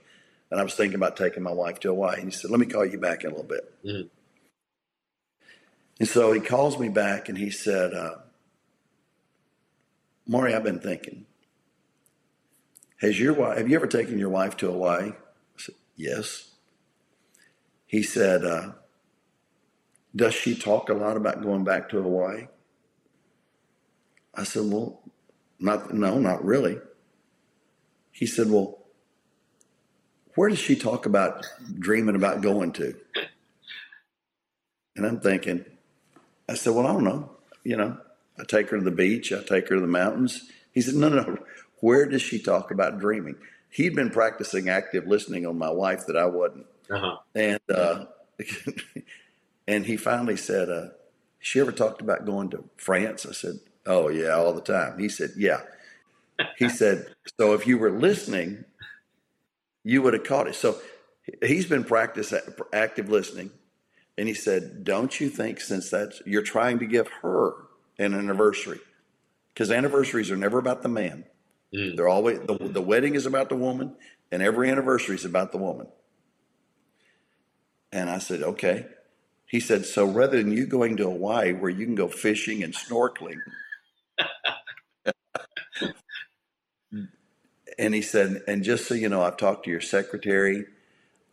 And 0.51 0.61
I 0.61 0.62
was 0.62 0.75
thinking 0.75 0.96
about 0.96 1.16
taking 1.16 1.42
my 1.42 1.53
wife 1.53 1.81
to 1.81 1.88
Hawaii. 1.88 2.16
And 2.16 2.25
he 2.25 2.31
said, 2.31 2.51
Let 2.51 2.61
me 2.61 2.66
call 2.66 2.85
you 2.85 2.98
back 2.98 3.25
in 3.25 3.31
a 3.31 3.35
little 3.35 3.48
bit. 3.48 3.72
Mm-hmm. 3.83 4.09
And 6.03 6.09
so 6.09 6.33
he 6.33 6.40
calls 6.40 6.79
me 6.79 6.88
back 6.88 7.29
and 7.29 7.38
he 7.38 7.51
said, 7.51 7.94
uh, 7.94 8.16
Maury, 10.27 10.53
I've 10.55 10.64
been 10.64 10.81
thinking. 10.81 11.27
Has 13.01 13.20
your 13.20 13.35
wife, 13.35 13.59
have 13.59 13.68
you 13.68 13.77
ever 13.77 13.87
taken 13.87 14.18
your 14.18 14.29
wife 14.29 14.57
to 14.59 14.66
Hawaii? 14.66 15.11
I 15.11 15.14
said, 15.57 15.75
yes. 15.96 16.51
He 17.92 18.02
said, 18.02 18.42
uh, 18.42 18.72
Does 20.16 20.33
she 20.33 20.55
talk 20.55 20.88
a 20.88 20.94
lot 20.94 21.18
about 21.18 21.42
going 21.42 21.62
back 21.62 21.90
to 21.90 22.02
Hawaii? 22.02 22.46
I 24.35 24.44
said, 24.44 24.62
Well, 24.64 25.02
not, 25.61 25.92
no, 25.92 26.18
not 26.18 26.42
really. 26.42 26.78
He 28.11 28.24
said, 28.24 28.50
Well, 28.50 28.78
where 30.35 30.48
does 30.48 30.59
she 30.59 30.74
talk 30.74 31.05
about 31.05 31.46
dreaming 31.78 32.16
about 32.16 32.40
going 32.40 32.72
to? 32.72 32.96
And 34.96 35.05
I'm 35.05 35.20
thinking, 35.20 35.66
I 36.48 36.55
said, 36.55 36.72
Well, 36.72 36.87
I 36.87 36.94
don't 36.94 37.05
know. 37.05 37.31
You 37.62 37.76
know, 37.76 37.98
I 38.38 38.44
take 38.44 38.70
her 38.70 38.78
to 38.78 38.85
the 38.85 38.90
beach, 38.90 39.35
I 39.35 39.42
take 39.42 39.68
her 39.68 39.74
to 39.74 39.81
the 39.83 39.87
mountains. 39.87 40.50
He 40.72 40.81
said, 40.81 40.94
No, 40.94 41.11
no, 41.11 41.22
no. 41.24 41.38
Where 41.81 42.07
does 42.07 42.22
she 42.22 42.38
talk 42.38 42.70
about 42.70 43.00
dreaming? 43.00 43.37
He'd 43.68 43.94
been 43.94 44.09
practicing 44.09 44.70
active 44.70 45.07
listening 45.07 45.44
on 45.44 45.59
my 45.59 45.70
wife 45.70 46.07
that 46.07 46.16
I 46.16 46.24
wasn't. 46.24 46.64
Uh-huh. 46.92 47.16
And, 47.35 47.61
uh, 47.74 48.05
and 49.68 49.87
he 49.87 49.96
finally 49.96 50.37
said, 50.37 50.68
uh, 50.68 50.88
She 51.38 51.61
ever 51.61 51.72
talked 51.72 52.00
about 52.00 52.26
going 52.26 52.50
to 52.50 52.64
France? 52.76 53.26
I 53.26 53.33
said, 53.33 53.61
Oh, 53.87 54.09
yeah, 54.09 54.31
all 54.31 54.52
the 54.52 54.61
time. 54.61 54.98
He 54.98 55.09
said, 55.09 55.31
Yeah. 55.37 55.61
He 56.59 56.68
said, 56.81 57.14
So 57.38 57.55
if 57.55 57.66
you 57.66 57.78
were 57.78 57.90
listening, 57.90 58.64
you 59.85 60.02
would 60.02 60.14
have 60.14 60.24
caught 60.24 60.46
it. 60.46 60.55
So 60.55 60.78
he's 61.42 61.66
been 61.66 61.85
practice 61.85 62.33
active 62.72 63.09
listening. 63.09 63.50
And 64.18 64.28
he 64.28 64.35
said, 64.35 64.85
Don't 64.85 65.20
you 65.20 65.28
think 65.28 65.61
since 65.61 65.90
that's, 65.90 66.22
you're 66.26 66.42
trying 66.42 66.78
to 66.81 66.87
give 66.87 67.09
her 67.22 67.55
an 67.98 68.14
anniversary? 68.14 68.81
Because 69.52 69.70
anniversaries 69.70 70.31
are 70.31 70.37
never 70.37 70.59
about 70.59 70.83
the 70.83 70.88
man. 70.88 71.24
Mm. 71.74 71.96
They're 71.96 72.09
always, 72.09 72.40
the, 72.40 72.57
the 72.59 72.83
wedding 72.83 73.14
is 73.14 73.26
about 73.26 73.48
the 73.48 73.57
woman, 73.57 73.96
and 74.31 74.42
every 74.42 74.70
anniversary 74.70 75.14
is 75.14 75.24
about 75.24 75.52
the 75.52 75.59
woman. 75.59 75.87
And 77.92 78.11
I 78.11 78.18
said, 78.18 78.42
Okay. 78.42 78.87
He 79.46 79.61
said, 79.61 79.85
So 79.85 80.07
rather 80.07 80.38
than 80.38 80.52
you 80.52 80.66
going 80.66 80.96
to 80.96 81.05
Hawaii 81.05 81.52
where 81.52 81.70
you 81.70 81.85
can 81.85 81.94
go 81.94 82.09
fishing 82.09 82.62
and 82.62 82.74
snorkeling, 82.74 83.40
and 87.78 87.94
he 87.94 88.02
said, 88.02 88.42
and 88.46 88.62
just 88.62 88.87
so 88.87 88.94
you 88.94 89.09
know, 89.09 89.22
I've 89.22 89.37
talked 89.37 89.64
to 89.64 89.70
your 89.70 89.81
secretary. 89.81 90.66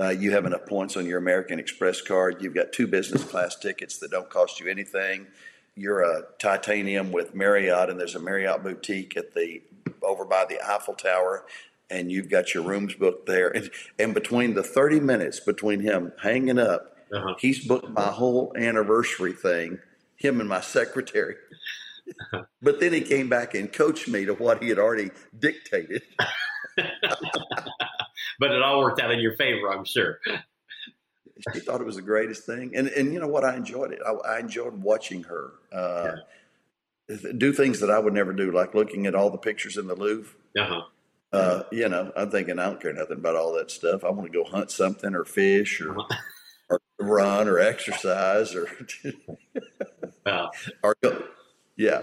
Uh, 0.02 0.10
you 0.10 0.32
have 0.32 0.45
enough 0.45 0.65
points 0.65 0.95
on 0.95 1.06
your 1.06 1.17
American 1.17 1.60
Express 1.60 2.02
card. 2.02 2.41
You've 2.41 2.56
got 2.56 2.72
two 2.72 2.88
business 2.88 3.24
class 3.24 3.56
tickets 3.56 3.98
that 4.00 4.12
don't 4.12 4.30
cost 4.30 4.60
you 4.60 4.69
anything. 4.69 5.28
You're 5.76 6.02
a 6.02 6.24
titanium 6.39 7.12
with 7.12 7.36
Marriott, 7.36 7.89
and 7.89 8.00
there's 8.00 8.15
a 8.15 8.19
Marriott 8.19 8.63
boutique 8.63 9.17
at 9.17 9.34
the 9.34 9.62
over 10.02 10.24
by 10.24 10.45
the 10.48 10.60
Eiffel 10.65 10.93
Tower, 10.93 11.45
and 11.89 12.12
you've 12.12 12.30
got 12.30 12.54
your 12.54 12.63
rooms 12.63 12.93
booked 12.95 13.25
there. 13.25 13.49
And, 13.49 13.69
and 13.97 14.13
between 14.13 14.54
the 14.54 14.63
30 14.63 14.99
minutes 14.99 15.39
between 15.39 15.80
him 15.80 16.13
hanging 16.21 16.60
up, 16.60 16.95
uh-huh. 17.13 17.36
he's 17.39 17.65
booked 17.65 17.89
my 17.89 18.08
whole 18.08 18.54
anniversary 18.56 19.34
thing. 19.34 19.80
Him 20.15 20.39
and 20.39 20.49
my 20.49 20.62
secretary. 20.78 21.36
but 22.62 22.80
then 22.80 22.93
he 22.93 23.02
came 23.02 23.30
back 23.30 23.54
and 23.56 23.71
coached 23.71 24.08
me 24.08 24.25
to 24.25 24.34
what 24.34 24.62
he 24.62 24.69
had 24.69 24.80
already 24.80 25.12
dictated. 25.38 26.02
but 26.78 28.52
it 28.52 28.62
all 28.62 28.80
worked 28.80 28.99
out 28.99 29.12
in 29.12 29.19
your 29.19 29.36
favor, 29.36 29.71
I'm 29.71 29.86
sure. 29.86 30.19
She 31.54 31.60
thought 31.62 31.80
it 31.82 31.86
was 31.86 31.95
the 31.95 32.02
greatest 32.02 32.45
thing, 32.45 32.73
and 32.75 32.89
and 32.89 33.13
you 33.13 33.19
know 33.19 33.28
what? 33.28 33.45
I 33.45 33.56
enjoyed 33.56 33.93
it. 33.93 33.99
I, 34.06 34.12
I 34.12 34.39
enjoyed 34.39 34.73
watching 34.73 35.23
her 35.23 35.54
uh, 35.71 36.12
yeah. 37.08 37.32
do 37.38 37.54
things 37.54 37.80
that 37.80 37.89
I 37.89 37.97
would 37.97 38.13
never 38.13 38.34
do, 38.34 38.52
like 38.52 38.75
looking 38.75 39.06
at 39.08 39.15
all 39.15 39.30
the 39.30 39.38
pictures 39.38 39.78
in 39.78 39.88
the 39.88 39.95
Louvre. 39.95 40.36
Uh-huh. 40.60 40.82
Uh, 41.32 41.63
you 41.72 41.88
know, 41.88 42.12
I'm 42.15 42.32
thinking 42.32 42.58
I 42.58 42.65
don't 42.65 42.82
care 42.82 42.94
nothing 42.94 43.18
about 43.18 43.36
all 43.36 43.54
that 43.54 43.70
stuff. 43.70 44.04
I 44.04 44.10
want 44.10 44.32
to 44.32 44.38
go 44.38 44.50
hunt 44.50 44.72
something 44.72 45.13
or 45.13 45.26
fish 45.26 45.80
or, 45.80 45.96
or 46.70 46.80
run 47.00 47.48
or 47.48 47.60
exercise 47.60 48.56
or 48.56 48.68
or 50.84 50.96
go, 51.02 51.24
yeah. 51.78 52.02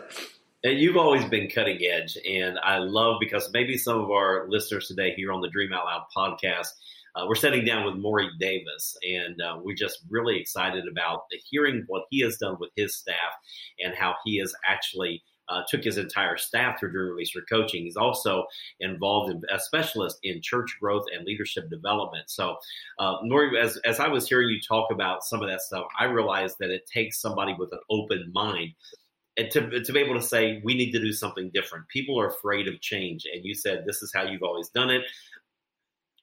And 0.65 0.79
you've 0.79 0.97
always 0.97 1.25
been 1.27 1.49
cutting 1.49 1.79
edge, 1.85 2.17
and 2.29 2.59
I 2.59 2.79
love 2.79 3.17
because 3.21 3.51
maybe 3.53 3.77
some 3.77 4.01
of 4.01 4.11
our 4.11 4.47
listeners 4.49 4.89
today 4.89 5.13
here 5.15 5.33
on 5.33 5.41
the 5.41 5.51
Dream 5.51 5.73
Out 5.73 5.85
Loud 5.85 6.03
podcast, 6.17 6.69
uh, 7.15 7.25
we're 7.29 7.35
sitting 7.35 7.65
down 7.65 7.85
with 7.85 7.95
Maury 7.97 8.29
Davis, 8.39 8.97
and 9.03 9.41
uh, 9.41 9.59
we're 9.63 9.77
just 9.77 10.01
really 10.11 10.41
excited 10.41 10.85
about 10.91 11.23
hearing 11.51 11.85
what 11.87 12.05
he 12.11 12.21
has 12.23 12.37
done 12.39 12.57
with 12.59 12.71
his 12.75 12.97
staff 12.97 13.33
and 13.79 13.95
how 13.95 14.15
he 14.25 14.39
is 14.39 14.55
actually. 14.69 15.23
Uh, 15.49 15.63
took 15.69 15.85
his 15.85 15.99
entire 15.99 16.37
staff 16.37 16.79
through 16.79 16.93
Dream 16.93 17.15
Releaser 17.15 17.43
coaching. 17.49 17.85
He's 17.85 17.97
also 17.97 18.45
involved 18.81 19.31
in 19.31 19.43
a 19.53 19.59
specialist 19.61 20.19
in 20.23 20.43
church 20.43 20.77
growth 20.81 21.05
and 21.15 21.25
leadership 21.25 21.71
development. 21.71 22.25
So, 22.29 22.57
uh, 22.99 23.17
Maury, 23.23 23.59
as, 23.61 23.77
as 23.85 24.01
I 24.01 24.09
was 24.09 24.29
hearing 24.29 24.49
you 24.49 24.61
talk 24.61 24.91
about 24.91 25.25
some 25.25 25.43
of 25.43 25.49
that 25.49 25.63
stuff, 25.63 25.87
I 25.99 26.05
realized 26.05 26.57
that 26.61 26.71
it 26.71 26.87
takes 26.93 27.21
somebody 27.21 27.55
with 27.59 27.73
an 27.73 27.81
open 27.91 28.31
mind 28.35 28.73
and 29.37 29.51
to, 29.51 29.81
to 29.81 29.93
be 29.93 30.01
able 30.01 30.15
to 30.15 30.23
say 30.23 30.61
we 30.65 30.75
need 30.75 30.93
to 30.93 31.01
do 31.01 31.13
something 31.13 31.51
different 31.53 31.87
people 31.89 32.19
are 32.19 32.29
afraid 32.29 32.69
of 32.69 32.81
change 32.81 33.27
and 33.33 33.45
you 33.45 33.55
said 33.55 33.85
this 33.87 34.03
is 34.03 34.13
how 34.15 34.23
you've 34.23 34.43
always 34.43 34.69
done 34.71 34.91
it 34.91 35.03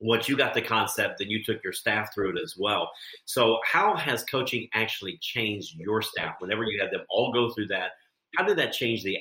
once 0.02 0.28
you 0.28 0.36
got 0.36 0.54
the 0.54 0.62
concept 0.62 1.20
then 1.20 1.30
you 1.30 1.44
took 1.44 1.64
your 1.64 1.74
staff 1.74 2.14
through 2.14 2.36
it 2.36 2.42
as 2.42 2.56
well 2.58 2.92
so 3.26 3.60
how 3.66 3.96
has 3.96 4.24
coaching 4.24 4.68
actually 4.74 5.18
changed 5.22 5.76
your 5.78 6.02
staff 6.02 6.36
whenever 6.40 6.64
you 6.64 6.80
had 6.82 6.92
them 6.92 7.06
all 7.10 7.32
go 7.32 7.52
through 7.52 7.68
that 7.68 7.92
how 8.36 8.43
did 8.46 8.58
that 8.58 8.74
change 8.74 9.04
the 9.04 9.17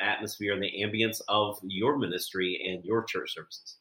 atmosphere 0.00 0.52
and 0.52 0.62
the 0.62 0.72
ambience 0.82 1.20
of 1.28 1.58
your 1.62 1.98
ministry 1.98 2.60
and 2.68 2.84
your 2.84 3.04
church 3.04 3.34
services 3.34 3.76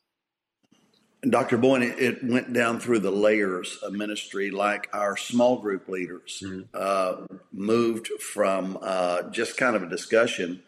Dr. 1.28 1.58
Bowen, 1.58 1.82
it, 1.82 2.00
it, 2.00 2.24
went 2.24 2.54
down 2.54 2.80
through 2.80 3.00
the 3.00 3.12
layers 3.12 3.78
of 3.82 3.92
ministry, 3.94 4.52
like 4.52 4.88
our 4.94 5.18
small 5.18 5.60
group 5.60 5.90
leaders 5.90 6.44
mm-hmm. 6.46 6.62
uh, 6.74 7.26
moved 7.52 8.08
from 8.22 8.78
uh, 8.82 9.24
just 9.32 9.58
kind 9.58 9.76
of 9.76 9.82
a 9.82 9.90
discussion 9.90 10.62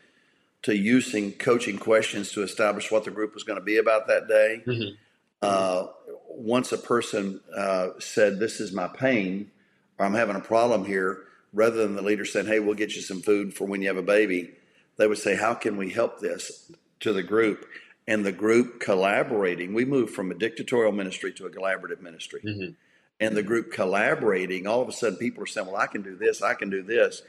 to 0.63 0.75
using 0.75 1.31
coaching 1.33 1.77
questions 1.77 2.31
to 2.31 2.41
establish 2.41 2.91
what 2.91 3.05
the 3.05 3.11
group 3.11 3.33
was 3.33 3.43
going 3.43 3.59
to 3.59 3.63
be 3.63 3.77
about 3.77 4.07
that 4.07 4.27
day. 4.27 4.63
Mm-hmm. 4.65 4.95
Uh, 5.41 5.87
once 6.27 6.71
a 6.71 6.77
person 6.77 7.39
uh, 7.55 7.89
said, 7.99 8.39
This 8.39 8.59
is 8.59 8.73
my 8.73 8.87
pain, 8.87 9.51
or 9.97 10.05
I'm 10.05 10.15
having 10.15 10.35
a 10.35 10.41
problem 10.41 10.83
here, 10.83 11.25
rather 11.53 11.77
than 11.77 11.95
the 11.95 12.01
leader 12.01 12.25
saying, 12.25 12.47
Hey, 12.47 12.59
we'll 12.59 12.75
get 12.75 12.95
you 12.95 13.01
some 13.01 13.21
food 13.21 13.53
for 13.53 13.65
when 13.65 13.81
you 13.81 13.87
have 13.87 13.97
a 13.97 14.03
baby, 14.03 14.51
they 14.97 15.07
would 15.07 15.17
say, 15.17 15.35
How 15.35 15.53
can 15.53 15.77
we 15.77 15.89
help 15.89 16.19
this 16.19 16.71
to 17.01 17.13
the 17.13 17.23
group? 17.23 17.65
and 18.09 18.25
the 18.25 18.31
group 18.31 18.79
collaborating. 18.79 19.71
We 19.75 19.85
moved 19.85 20.15
from 20.15 20.31
a 20.31 20.33
dictatorial 20.33 20.91
ministry 20.91 21.31
to 21.33 21.45
a 21.45 21.51
collaborative 21.51 22.01
ministry. 22.01 22.41
Mm-hmm. 22.43 22.71
And 23.19 23.37
the 23.37 23.43
group 23.43 23.71
collaborating, 23.71 24.65
all 24.65 24.81
of 24.81 24.89
a 24.89 24.91
sudden 24.91 25.19
people 25.19 25.43
are 25.43 25.47
saying, 25.47 25.67
Well, 25.67 25.75
I 25.75 25.85
can 25.85 26.01
do 26.01 26.15
this, 26.15 26.41
I 26.41 26.55
can 26.55 26.71
do 26.71 26.81
this. 26.81 27.21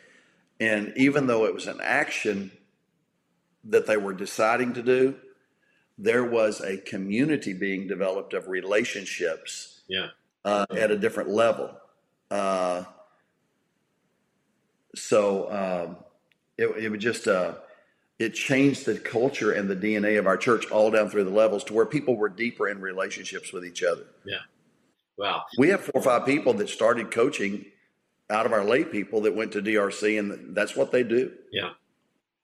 And 0.58 0.94
even 0.96 1.26
though 1.26 1.44
it 1.44 1.52
was 1.52 1.66
an 1.66 1.80
action 1.82 2.50
that 3.64 3.86
they 3.86 3.98
were 3.98 4.14
deciding 4.14 4.72
to 4.72 4.82
do, 4.82 5.16
there 5.98 6.24
was 6.24 6.62
a 6.62 6.78
community 6.78 7.52
being 7.52 7.86
developed 7.86 8.32
of 8.32 8.48
relationships 8.48 9.82
yeah. 9.86 10.08
uh, 10.46 10.64
at 10.70 10.90
a 10.90 10.96
different 10.96 11.28
level. 11.28 11.76
Uh, 12.30 12.84
so 14.94 15.50
um, 15.50 15.96
it, 16.58 16.84
it 16.84 16.88
was 16.90 17.00
just 17.00 17.26
uh, 17.28 17.54
it 18.18 18.34
changed 18.34 18.86
the 18.86 18.98
culture 18.98 19.52
and 19.52 19.68
the 19.68 19.76
DNA 19.76 20.18
of 20.18 20.26
our 20.26 20.36
church 20.36 20.70
all 20.70 20.90
down 20.90 21.08
through 21.08 21.24
the 21.24 21.30
levels 21.30 21.64
to 21.64 21.72
where 21.72 21.86
people 21.86 22.16
were 22.16 22.28
deeper 22.28 22.68
in 22.68 22.80
relationships 22.80 23.52
with 23.52 23.64
each 23.64 23.82
other. 23.82 24.04
Yeah. 24.24 24.38
Wow. 25.16 25.44
We 25.58 25.68
have 25.68 25.80
four 25.80 26.00
or 26.00 26.02
five 26.02 26.26
people 26.26 26.52
that 26.54 26.68
started 26.68 27.10
coaching 27.10 27.64
out 28.28 28.46
of 28.46 28.52
our 28.52 28.64
lay 28.64 28.84
people 28.84 29.22
that 29.22 29.34
went 29.34 29.52
to 29.52 29.62
DRC, 29.62 30.18
and 30.18 30.54
that's 30.54 30.76
what 30.76 30.92
they 30.92 31.02
do. 31.02 31.32
Yeah. 31.50 31.70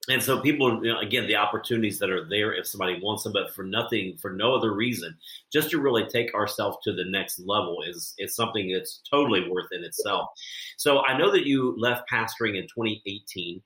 And 0.09 0.23
so 0.23 0.40
people, 0.40 0.85
you 0.85 0.92
know, 0.92 1.01
again, 1.01 1.27
the 1.27 1.37
opportunities 1.37 1.99
that 1.99 2.11
are 2.11 2.29
there 2.29 2.55
if 2.55 2.66
somebody 2.66 3.01
wants 3.03 3.25
them, 3.25 3.33
but 3.33 3.53
for 3.55 3.64
nothing, 3.64 4.16
for 4.21 4.31
no 4.31 4.55
other 4.55 4.73
reason, 4.73 5.16
just 5.53 5.71
to 5.71 5.81
really 5.81 6.07
take 6.07 6.33
ourselves 6.35 6.79
to 6.85 6.92
the 6.92 7.05
next 7.05 7.40
level 7.40 7.83
is 7.83 8.14
is 8.19 8.37
something 8.37 8.73
that's 8.73 9.03
totally 9.11 9.49
worth 9.51 9.66
in 9.73 9.83
itself. 9.83 10.29
So 10.77 11.05
I 11.07 11.19
know 11.19 11.33
that 11.33 11.47
you 11.47 11.75
left 11.77 12.09
pastoring 12.11 12.57
in 12.57 12.69
2018 12.69 13.61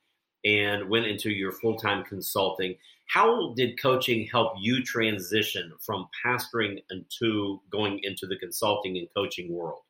and 0.45 0.89
went 0.89 1.07
into 1.07 1.31
your 1.31 1.53
full 1.53 1.77
time 1.77 2.05
consulting. 2.05 2.75
How 3.07 3.53
did 3.55 3.81
coaching 3.81 4.27
help 4.31 4.55
you 4.59 4.83
transition 4.83 5.73
from 5.81 6.09
pastoring 6.25 6.79
into 6.91 7.61
going 7.71 8.01
into 8.03 8.27
the 8.27 8.37
consulting 8.37 8.97
and 8.97 9.09
coaching 9.15 9.53
world? 9.53 9.81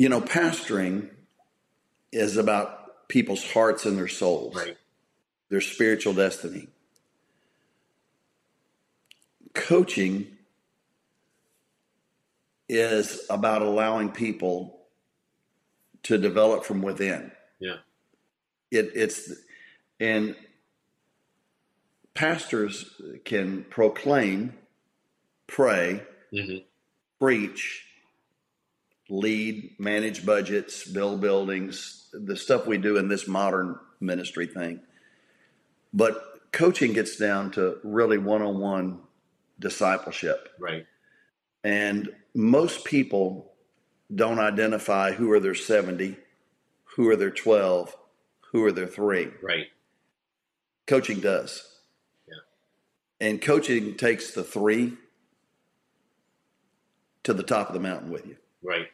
You 0.00 0.08
know, 0.08 0.22
pastoring 0.22 1.10
is 2.10 2.38
about 2.38 3.06
people's 3.08 3.44
hearts 3.52 3.84
and 3.84 3.98
their 3.98 4.08
souls, 4.08 4.54
right. 4.56 4.74
their 5.50 5.60
spiritual 5.60 6.14
destiny. 6.14 6.68
Coaching 9.52 10.38
is 12.66 13.26
about 13.28 13.60
allowing 13.60 14.10
people 14.10 14.80
to 16.04 16.16
develop 16.16 16.64
from 16.64 16.80
within. 16.80 17.30
Yeah. 17.58 17.76
It, 18.70 18.92
it's 18.94 19.30
and 20.00 20.34
pastors 22.14 22.98
can 23.26 23.64
proclaim, 23.64 24.54
pray, 25.46 26.04
Mhm. 26.32 26.64
preach, 27.18 27.84
lead, 29.10 29.74
manage 29.78 30.24
budgets, 30.24 30.84
build 30.84 31.20
buildings, 31.20 32.08
the 32.12 32.36
stuff 32.36 32.66
we 32.66 32.78
do 32.78 32.96
in 32.96 33.08
this 33.08 33.26
modern 33.26 33.78
ministry 34.00 34.46
thing. 34.46 34.80
But 35.92 36.52
coaching 36.52 36.92
gets 36.92 37.16
down 37.16 37.50
to 37.52 37.78
really 37.82 38.18
one 38.18 38.42
on 38.42 38.58
one 38.58 39.00
discipleship. 39.58 40.48
Right. 40.58 40.86
And 41.62 42.14
most 42.34 42.84
people 42.84 43.52
don't 44.14 44.38
identify 44.38 45.12
who 45.12 45.30
are 45.32 45.40
their 45.40 45.54
70, 45.54 46.16
who 46.96 47.08
are 47.08 47.16
their 47.16 47.30
12, 47.30 47.96
who 48.52 48.64
are 48.64 48.72
their 48.72 48.86
three. 48.86 49.28
Right. 49.42 49.66
Coaching 50.86 51.20
does. 51.20 51.62
Yeah. 52.26 53.28
And 53.28 53.40
coaching 53.40 53.96
takes 53.96 54.32
the 54.32 54.42
three 54.42 54.94
to 57.22 57.34
the 57.34 57.42
top 57.42 57.68
of 57.68 57.74
the 57.74 57.80
mountain 57.80 58.10
with 58.10 58.26
you. 58.26 58.36
Right. 58.62 58.88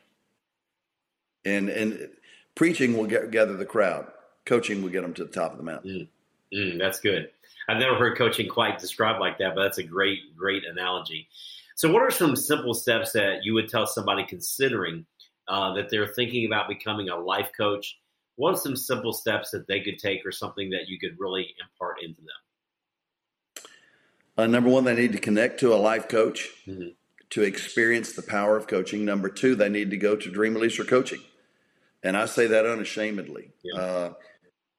And 1.46 1.68
and 1.70 2.10
preaching 2.54 2.96
will 2.96 3.06
get, 3.06 3.30
gather 3.30 3.56
the 3.56 3.64
crowd. 3.64 4.10
Coaching 4.44 4.82
will 4.82 4.90
get 4.90 5.02
them 5.02 5.14
to 5.14 5.24
the 5.24 5.30
top 5.30 5.52
of 5.52 5.58
the 5.58 5.64
mountain. 5.64 6.08
Mm, 6.52 6.78
that's 6.78 7.00
good. 7.00 7.30
I've 7.68 7.78
never 7.78 7.96
heard 7.96 8.16
coaching 8.18 8.48
quite 8.48 8.78
described 8.78 9.18
like 9.20 9.38
that, 9.38 9.54
but 9.54 9.62
that's 9.62 9.78
a 9.78 9.82
great, 9.82 10.36
great 10.36 10.64
analogy. 10.64 11.28
So, 11.74 11.90
what 11.92 12.02
are 12.02 12.10
some 12.10 12.36
simple 12.36 12.74
steps 12.74 13.12
that 13.12 13.44
you 13.44 13.54
would 13.54 13.68
tell 13.68 13.86
somebody 13.86 14.24
considering 14.24 15.06
uh, 15.48 15.74
that 15.74 15.90
they're 15.90 16.06
thinking 16.06 16.46
about 16.46 16.68
becoming 16.68 17.08
a 17.08 17.16
life 17.16 17.50
coach? 17.56 17.98
What 18.36 18.54
are 18.54 18.56
some 18.58 18.76
simple 18.76 19.12
steps 19.12 19.50
that 19.50 19.66
they 19.66 19.80
could 19.80 19.98
take, 19.98 20.24
or 20.26 20.32
something 20.32 20.70
that 20.70 20.88
you 20.88 20.98
could 20.98 21.18
really 21.18 21.54
impart 21.60 22.02
into 22.02 22.20
them? 22.20 23.64
Uh, 24.36 24.46
number 24.46 24.68
one, 24.68 24.84
they 24.84 24.94
need 24.94 25.12
to 25.12 25.18
connect 25.18 25.60
to 25.60 25.72
a 25.72 25.76
life 25.76 26.08
coach 26.08 26.50
Mhm. 26.66 26.94
to 27.30 27.42
experience 27.42 28.12
the 28.12 28.22
power 28.22 28.56
of 28.56 28.66
coaching. 28.66 29.04
Number 29.04 29.28
two, 29.28 29.54
they 29.54 29.68
need 29.68 29.90
to 29.90 29.96
go 29.96 30.14
to 30.16 30.30
Dream 30.30 30.54
Releaser 30.54 30.86
Coaching. 30.86 31.20
And 32.02 32.16
I 32.16 32.26
say 32.26 32.46
that 32.48 32.66
unashamedly. 32.66 33.50
Yeah. 33.62 33.80
Uh, 33.80 34.12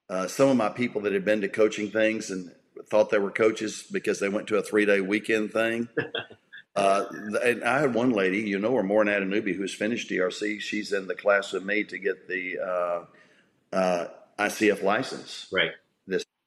uh, 0.09 0.27
some 0.27 0.49
of 0.49 0.57
my 0.57 0.69
people 0.69 1.01
that 1.01 1.13
had 1.13 1.25
been 1.25 1.41
to 1.41 1.49
coaching 1.49 1.91
things 1.91 2.29
and 2.31 2.51
thought 2.89 3.09
they 3.09 3.17
were 3.17 3.31
coaches 3.31 3.83
because 3.91 4.19
they 4.19 4.29
went 4.29 4.47
to 4.47 4.57
a 4.57 4.61
three 4.63 4.85
day 4.85 5.01
weekend 5.01 5.51
thing. 5.51 5.89
uh, 6.75 7.05
and 7.43 7.63
I 7.63 7.79
had 7.79 7.93
one 7.93 8.11
lady, 8.11 8.39
you 8.39 8.59
know 8.59 8.73
her, 8.75 8.83
Maureen 8.83 9.07
Adanubi, 9.13 9.55
who's 9.55 9.73
finished 9.73 10.09
DRC. 10.09 10.61
She's 10.61 10.93
in 10.93 11.07
the 11.07 11.15
class 11.15 11.51
with 11.51 11.65
me 11.65 11.83
to 11.85 11.97
get 11.97 12.27
the 12.27 12.59
uh, 12.59 13.75
uh, 13.75 14.07
ICF 14.39 14.83
license 14.83 15.47
Right. 15.51 15.71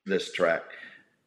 this 0.07 0.33
track. 0.33 0.63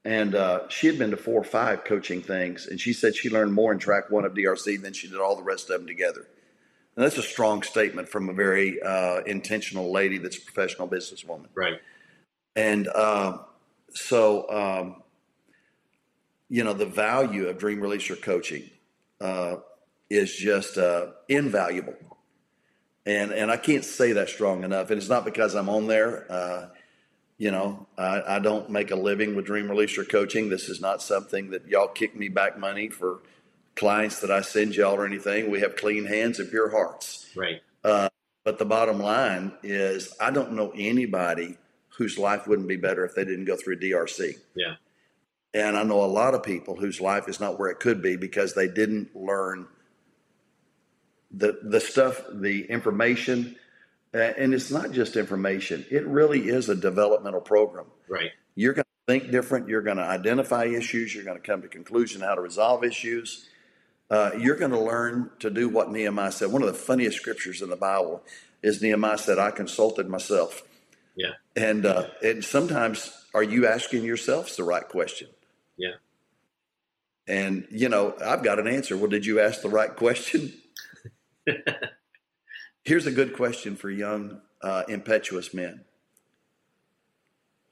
And 0.05 0.35
uh, 0.35 0.67
she 0.69 0.87
had 0.87 0.97
been 0.99 1.11
to 1.11 1.17
four 1.17 1.39
or 1.39 1.45
five 1.45 1.85
coaching 1.85 2.21
things, 2.21 2.67
and 2.67 2.79
she 2.79 2.91
said 2.91 3.15
she 3.15 3.29
learned 3.29 3.53
more 3.53 3.71
in 3.71 3.79
track 3.79 4.09
one 4.09 4.25
of 4.25 4.33
DRC 4.33 4.81
than 4.81 4.91
she 4.91 5.07
did 5.07 5.19
all 5.19 5.35
the 5.37 5.43
rest 5.43 5.69
of 5.69 5.79
them 5.79 5.87
together. 5.87 6.27
And 6.95 7.03
that's 7.03 7.17
a 7.17 7.23
strong 7.23 7.63
statement 7.63 8.07
from 8.09 8.29
a 8.29 8.33
very 8.33 8.81
uh, 8.81 9.21
intentional 9.21 9.91
lady 9.91 10.19
that's 10.19 10.37
a 10.37 10.41
professional 10.41 10.87
businesswoman. 10.87 11.47
Right. 11.55 11.79
And 12.55 12.87
uh, 12.87 13.39
so, 13.93 14.49
um, 14.49 15.03
you 16.49 16.63
know, 16.63 16.73
the 16.73 16.85
value 16.85 17.47
of 17.47 17.57
Dream 17.57 17.79
Releaser 17.79 18.21
coaching 18.21 18.69
uh, 19.19 19.55
is 20.09 20.35
just 20.35 20.77
uh, 20.77 21.07
invaluable. 21.27 21.95
And 23.05 23.31
and 23.31 23.51
I 23.51 23.57
can't 23.57 23.83
say 23.83 24.13
that 24.13 24.29
strong 24.29 24.63
enough. 24.63 24.89
And 24.89 24.97
it's 24.97 25.09
not 25.09 25.25
because 25.25 25.55
I'm 25.55 25.69
on 25.69 25.87
there. 25.87 26.31
Uh, 26.31 26.67
you 27.37 27.51
know, 27.51 27.87
I, 27.97 28.35
I 28.35 28.39
don't 28.39 28.69
make 28.69 28.91
a 28.91 28.95
living 28.95 29.35
with 29.35 29.45
Dream 29.45 29.67
Releaser 29.67 30.07
coaching. 30.07 30.49
This 30.49 30.69
is 30.69 30.79
not 30.79 31.01
something 31.01 31.49
that 31.49 31.67
y'all 31.67 31.87
kick 31.87 32.15
me 32.15 32.29
back 32.29 32.57
money 32.57 32.89
for 32.89 33.21
clients 33.75 34.19
that 34.19 34.31
I 34.31 34.41
send 34.41 34.75
y'all 34.75 34.95
or 34.95 35.05
anything. 35.05 35.49
We 35.49 35.61
have 35.61 35.75
clean 35.75 36.05
hands 36.05 36.39
and 36.39 36.49
pure 36.49 36.69
hearts. 36.69 37.29
Right. 37.35 37.61
But 38.43 38.59
the 38.59 38.65
bottom 38.65 38.99
line 38.99 39.53
is, 39.63 40.13
I 40.19 40.31
don't 40.31 40.53
know 40.53 40.73
anybody 40.75 41.57
whose 41.97 42.17
life 42.17 42.47
wouldn't 42.47 42.67
be 42.67 42.75
better 42.75 43.05
if 43.05 43.15
they 43.15 43.23
didn't 43.23 43.45
go 43.45 43.55
through 43.55 43.79
DRC. 43.79 44.33
Yeah. 44.55 44.75
And 45.53 45.77
I 45.77 45.83
know 45.83 46.03
a 46.03 46.05
lot 46.07 46.33
of 46.33 46.43
people 46.43 46.75
whose 46.75 46.99
life 46.99 47.29
is 47.29 47.39
not 47.39 47.59
where 47.59 47.69
it 47.69 47.79
could 47.79 48.01
be 48.01 48.17
because 48.17 48.53
they 48.53 48.67
didn't 48.67 49.15
learn 49.15 49.67
the 51.31 51.59
the 51.63 51.79
stuff, 51.79 52.21
the 52.31 52.65
information, 52.65 53.55
uh, 54.13 54.17
and 54.17 54.53
it's 54.53 54.71
not 54.71 54.91
just 54.91 55.15
information. 55.15 55.85
It 55.89 56.05
really 56.05 56.49
is 56.49 56.69
a 56.69 56.75
developmental 56.75 57.41
program. 57.41 57.85
Right. 58.07 58.31
You're 58.55 58.73
going 58.73 58.85
to 58.85 59.13
think 59.13 59.31
different. 59.31 59.67
You're 59.67 59.81
going 59.81 59.97
to 59.97 60.03
identify 60.03 60.65
issues. 60.65 61.13
You're 61.13 61.23
going 61.23 61.39
to 61.39 61.43
come 61.43 61.61
to 61.61 61.67
conclusion 61.67 62.21
how 62.21 62.35
to 62.35 62.41
resolve 62.41 62.83
issues. 62.83 63.47
Uh, 64.13 64.29
you're 64.37 64.57
going 64.57 64.69
to 64.69 64.79
learn 64.79 65.31
to 65.39 65.49
do 65.49 65.67
what 65.67 65.91
Nehemiah 65.91 66.31
said. 66.31 66.51
One 66.51 66.61
of 66.61 66.67
the 66.67 66.75
funniest 66.75 67.17
scriptures 67.17 67.63
in 67.63 67.71
the 67.71 67.75
Bible 67.75 68.21
is 68.61 68.79
Nehemiah 68.79 69.17
said, 69.17 69.39
"I 69.39 69.49
consulted 69.49 70.07
myself." 70.07 70.61
Yeah. 71.15 71.31
And 71.55 71.83
uh, 71.83 72.09
and 72.21 72.45
sometimes, 72.45 73.11
are 73.33 73.41
you 73.41 73.65
asking 73.65 74.03
yourselves 74.03 74.55
the 74.55 74.63
right 74.63 74.87
question? 74.87 75.29
Yeah. 75.77 75.95
And 77.27 77.65
you 77.71 77.89
know, 77.89 78.13
I've 78.23 78.43
got 78.43 78.59
an 78.59 78.67
answer. 78.67 78.95
Well, 78.95 79.09
did 79.09 79.25
you 79.25 79.39
ask 79.39 79.63
the 79.63 79.69
right 79.69 79.95
question? 79.95 80.53
Here's 82.83 83.07
a 83.07 83.11
good 83.11 83.33
question 83.35 83.75
for 83.75 83.89
young, 83.89 84.41
uh, 84.61 84.83
impetuous 84.87 85.55
men. 85.55 85.85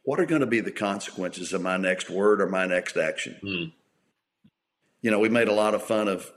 What 0.01 0.19
are 0.19 0.25
going 0.25 0.41
to 0.41 0.47
be 0.47 0.61
the 0.61 0.71
consequences 0.71 1.53
of 1.53 1.61
my 1.61 1.77
next 1.77 2.09
word 2.09 2.41
or 2.41 2.49
my 2.49 2.65
next 2.65 2.97
action? 2.97 3.35
Hmm. 3.43 3.80
You 5.01 5.11
know, 5.11 5.19
we 5.19 5.29
made 5.29 5.47
a 5.47 5.53
lot 5.53 5.73
of 5.73 5.83
fun 5.83 6.07
of 6.07 6.31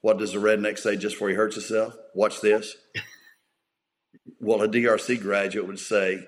what 0.00 0.18
does 0.18 0.34
a 0.34 0.38
redneck 0.38 0.78
say 0.78 0.96
just 0.96 1.16
before 1.16 1.28
he 1.28 1.34
hurts 1.34 1.56
himself? 1.56 1.96
Watch 2.14 2.40
this. 2.40 2.76
well, 4.40 4.62
a 4.62 4.68
DRC 4.68 5.20
graduate 5.20 5.66
would 5.66 5.78
say, 5.78 6.26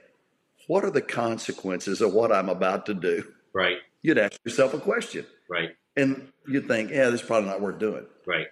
What 0.66 0.84
are 0.84 0.90
the 0.90 1.02
consequences 1.02 2.00
of 2.00 2.12
what 2.12 2.32
I'm 2.32 2.48
about 2.48 2.86
to 2.86 2.94
do? 2.94 3.24
Right. 3.54 3.78
You'd 4.02 4.18
ask 4.18 4.38
yourself 4.44 4.74
a 4.74 4.78
question. 4.78 5.26
Right. 5.48 5.70
And 5.96 6.32
you'd 6.46 6.68
think, 6.68 6.90
Yeah, 6.90 7.10
this 7.10 7.22
is 7.22 7.26
probably 7.26 7.48
not 7.48 7.60
worth 7.60 7.78
doing. 7.78 8.06
Right. 8.26 8.48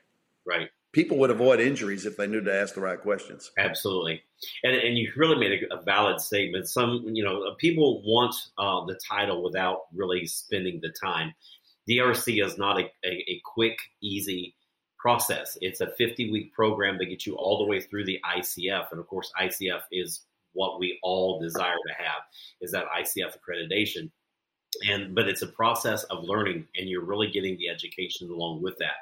Right. 0.46 0.68
People 0.96 1.18
would 1.18 1.31
avoid 1.31 1.61
injuries 1.61 2.07
if 2.07 2.16
they 2.16 2.27
knew 2.27 2.40
to 2.40 2.55
ask 2.55 2.75
the 2.75 2.81
right 2.81 2.99
questions. 2.99 3.51
Absolutely, 3.59 4.22
and 4.64 4.75
and 4.75 4.96
you 4.96 5.12
really 5.14 5.37
made 5.37 5.62
a, 5.70 5.79
a 5.79 5.83
valid 5.83 6.22
statement. 6.22 6.68
Some 6.68 7.05
you 7.12 7.22
know 7.22 7.55
people 7.59 8.01
want 8.03 8.35
uh, 8.57 8.87
the 8.87 8.99
title 9.07 9.42
without 9.42 9.81
really 9.94 10.25
spending 10.27 10.81
the 10.81 10.88
time. 10.88 11.35
DRC 11.88 12.44
is 12.44 12.59
not 12.59 12.79
a, 12.81 12.85
a, 13.05 13.25
a 13.29 13.40
quick, 13.44 13.79
easy 14.01 14.55
process. 14.99 15.57
It's 15.61 15.81
a 15.81 15.88
50 15.99 16.31
week 16.31 16.53
program 16.53 16.99
that 16.99 17.07
gets 17.07 17.27
you 17.27 17.37
all 17.37 17.59
the 17.59 17.70
way 17.70 17.81
through 17.81 18.05
the 18.05 18.18
ICF, 18.37 18.90
and 18.90 19.01
of 19.01 19.07
course, 19.07 19.31
ICF 19.40 19.83
is 19.92 20.22
what 20.53 20.81
we 20.81 20.99
all 21.03 21.38
desire 21.38 21.77
to 21.87 22.03
have 22.03 22.22
is 22.61 22.72
that 22.72 22.87
ICF 22.99 23.37
accreditation. 23.38 24.11
And 24.88 25.14
but 25.14 25.29
it's 25.29 25.42
a 25.42 25.46
process 25.46 26.03
of 26.05 26.25
learning, 26.25 26.66
and 26.77 26.88
you're 26.88 27.05
really 27.05 27.31
getting 27.31 27.57
the 27.57 27.68
education 27.68 28.31
along 28.31 28.62
with 28.62 28.77
that. 28.79 28.96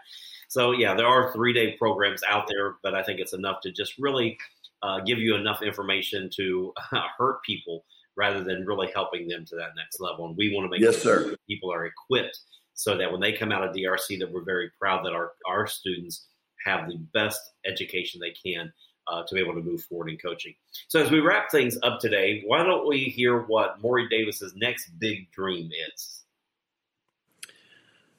So 0.48 0.72
yeah, 0.72 0.94
there 0.94 1.06
are 1.06 1.32
three 1.32 1.52
day 1.52 1.72
programs 1.78 2.22
out 2.28 2.46
there, 2.48 2.76
but 2.82 2.94
I 2.94 3.02
think 3.02 3.18
it's 3.18 3.32
enough 3.32 3.60
to 3.62 3.72
just 3.72 3.94
really 3.98 4.38
uh, 4.82 5.00
give 5.00 5.18
you 5.18 5.34
enough 5.34 5.62
information 5.62 6.30
to 6.36 6.72
hurt 7.18 7.42
people 7.42 7.84
rather 8.16 8.44
than 8.44 8.66
really 8.66 8.90
helping 8.94 9.26
them 9.26 9.44
to 9.46 9.56
that 9.56 9.70
next 9.76 10.00
level. 10.00 10.26
And 10.26 10.36
we 10.36 10.54
want 10.54 10.66
to 10.66 10.70
make 10.70 10.80
Yes, 10.80 11.02
sure 11.02 11.34
people 11.48 11.72
are 11.72 11.86
equipped 11.86 12.38
so 12.74 12.96
that 12.98 13.10
when 13.10 13.20
they 13.20 13.32
come 13.32 13.52
out 13.52 13.64
of 13.64 13.74
DRC, 13.74 14.18
that 14.18 14.30
we're 14.30 14.44
very 14.44 14.70
proud 14.78 15.04
that 15.04 15.12
our 15.12 15.32
our 15.46 15.66
students 15.66 16.26
have 16.64 16.88
the 16.88 16.96
best 17.12 17.40
education 17.66 18.20
they 18.20 18.32
can 18.32 18.72
uh, 19.06 19.22
to 19.26 19.34
be 19.34 19.40
able 19.40 19.54
to 19.54 19.60
move 19.60 19.82
forward 19.82 20.08
in 20.10 20.16
coaching. 20.16 20.54
So 20.88 21.00
as 21.00 21.10
we 21.10 21.20
wrap 21.20 21.50
things 21.50 21.78
up 21.82 22.00
today, 22.00 22.42
why 22.46 22.64
don't 22.64 22.88
we 22.88 23.04
hear 23.04 23.42
what 23.42 23.80
Maury 23.82 24.08
Davis's 24.08 24.54
next 24.56 24.90
big 24.98 25.30
dream 25.30 25.70
is? 25.92 26.22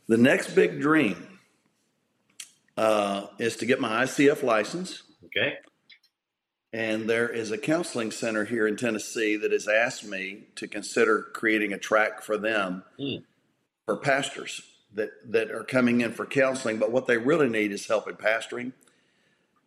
The 0.07 0.17
next 0.17 0.53
big 0.53 0.79
dream 0.79 1.39
uh, 2.77 3.27
is 3.39 3.55
to 3.57 3.65
get 3.65 3.81
my 3.81 4.03
ICF 4.03 4.43
license. 4.43 5.01
Okay. 5.25 5.55
And 6.71 7.09
there 7.09 7.29
is 7.29 7.51
a 7.51 7.57
counseling 7.57 8.11
center 8.11 8.43
here 8.43 8.67
in 8.67 8.75
Tennessee 8.75 9.37
that 9.37 9.51
has 9.51 9.67
asked 9.67 10.05
me 10.05 10.43
to 10.55 10.67
consider 10.67 11.23
creating 11.33 11.73
a 11.73 11.77
track 11.77 12.21
for 12.21 12.37
them 12.37 12.83
Hmm. 12.99 13.17
For 13.85 13.97
pastors 13.97 14.61
that, 14.93 15.09
that 15.31 15.51
are 15.51 15.63
coming 15.63 16.01
in 16.01 16.11
for 16.11 16.25
counseling. 16.25 16.77
But 16.77 16.91
what 16.91 17.07
they 17.07 17.17
really 17.17 17.49
need 17.49 17.71
is 17.71 17.87
help 17.87 18.07
in 18.07 18.15
pastoring 18.15 18.73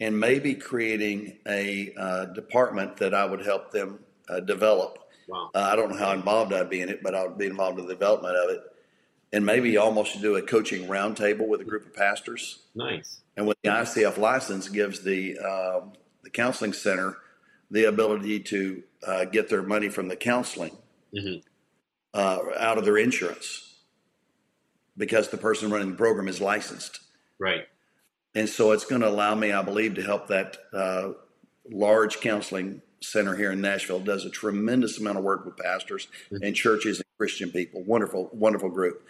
and 0.01 0.19
maybe 0.19 0.55
creating 0.55 1.39
a 1.47 1.93
uh, 1.97 2.25
department 2.27 2.97
that 2.99 3.15
I 3.15 3.25
would 3.25 3.45
help 3.45 3.71
them 3.71 4.01
uh, 4.29 4.41
develop. 4.41 4.99
Wow. 5.29 5.51
Uh, 5.55 5.61
I 5.61 5.77
don't 5.77 5.91
know 5.91 5.99
how 5.99 6.13
involved 6.13 6.53
I'd 6.53 6.71
be 6.71 6.81
in 6.81 6.89
it, 6.89 7.03
but 7.03 7.15
I 7.15 7.27
would 7.27 7.39
be 7.39 7.47
involved 7.47 7.79
in 7.79 7.87
the 7.87 7.95
development 7.95 8.37
of 8.37 8.51
it. 8.51 8.61
And 9.31 9.45
maybe 9.45 9.77
almost 9.77 10.23
do 10.23 10.37
a 10.37 10.43
coaching 10.43 10.89
roundtable 10.89 11.47
with 11.47 11.61
a 11.61 11.65
group 11.65 11.85
of 11.85 11.95
pastors. 11.95 12.61
Nice. 12.75 13.21
And 13.37 13.47
with 13.47 13.59
the 13.63 13.69
ICF 13.69 14.17
license, 14.17 14.71
gives 14.71 15.03
the 15.03 15.39
um, 15.39 15.93
the 16.25 16.31
counseling 16.31 16.73
center 16.73 17.19
the 17.71 17.85
ability 17.85 18.41
to 18.41 18.83
uh, 19.07 19.25
get 19.27 19.51
their 19.51 19.63
money 19.63 19.91
from 19.91 20.09
the 20.09 20.17
counseling 20.17 20.79
Mhm. 21.15 21.43
uh, 22.15 22.39
out 22.59 22.79
of 22.79 22.87
their 22.87 22.97
insurance 22.97 23.68
because 24.99 25.29
the 25.29 25.39
person 25.39 25.71
running 25.71 25.91
the 25.91 25.97
program 25.97 26.29
is 26.29 26.41
licensed. 26.41 27.01
Right. 27.41 27.69
and 28.35 28.49
so 28.49 28.73
it's 28.73 28.85
going 28.85 29.01
to 29.03 29.09
allow 29.09 29.37
me, 29.37 29.53
I 29.53 29.63
believe, 29.63 29.95
to 29.95 30.03
help 30.03 30.27
that 30.27 30.57
uh, 30.73 31.13
large 31.71 32.21
counseling 32.21 32.83
center 33.01 33.37
here 33.37 33.53
in 33.53 33.61
Nashville. 33.61 34.01
Does 34.01 34.25
a 34.25 34.31
tremendous 34.31 34.99
amount 34.99 35.19
of 35.19 35.25
work 35.25 35.47
with 35.47 35.57
pastors 35.57 36.09
mm-hmm. 36.33 36.43
and 36.43 36.55
churches 36.55 36.99
and 36.99 37.07
Christian 37.17 37.51
people. 37.51 37.83
Wonderful, 37.85 38.29
wonderful 38.33 38.71
group. 38.71 39.07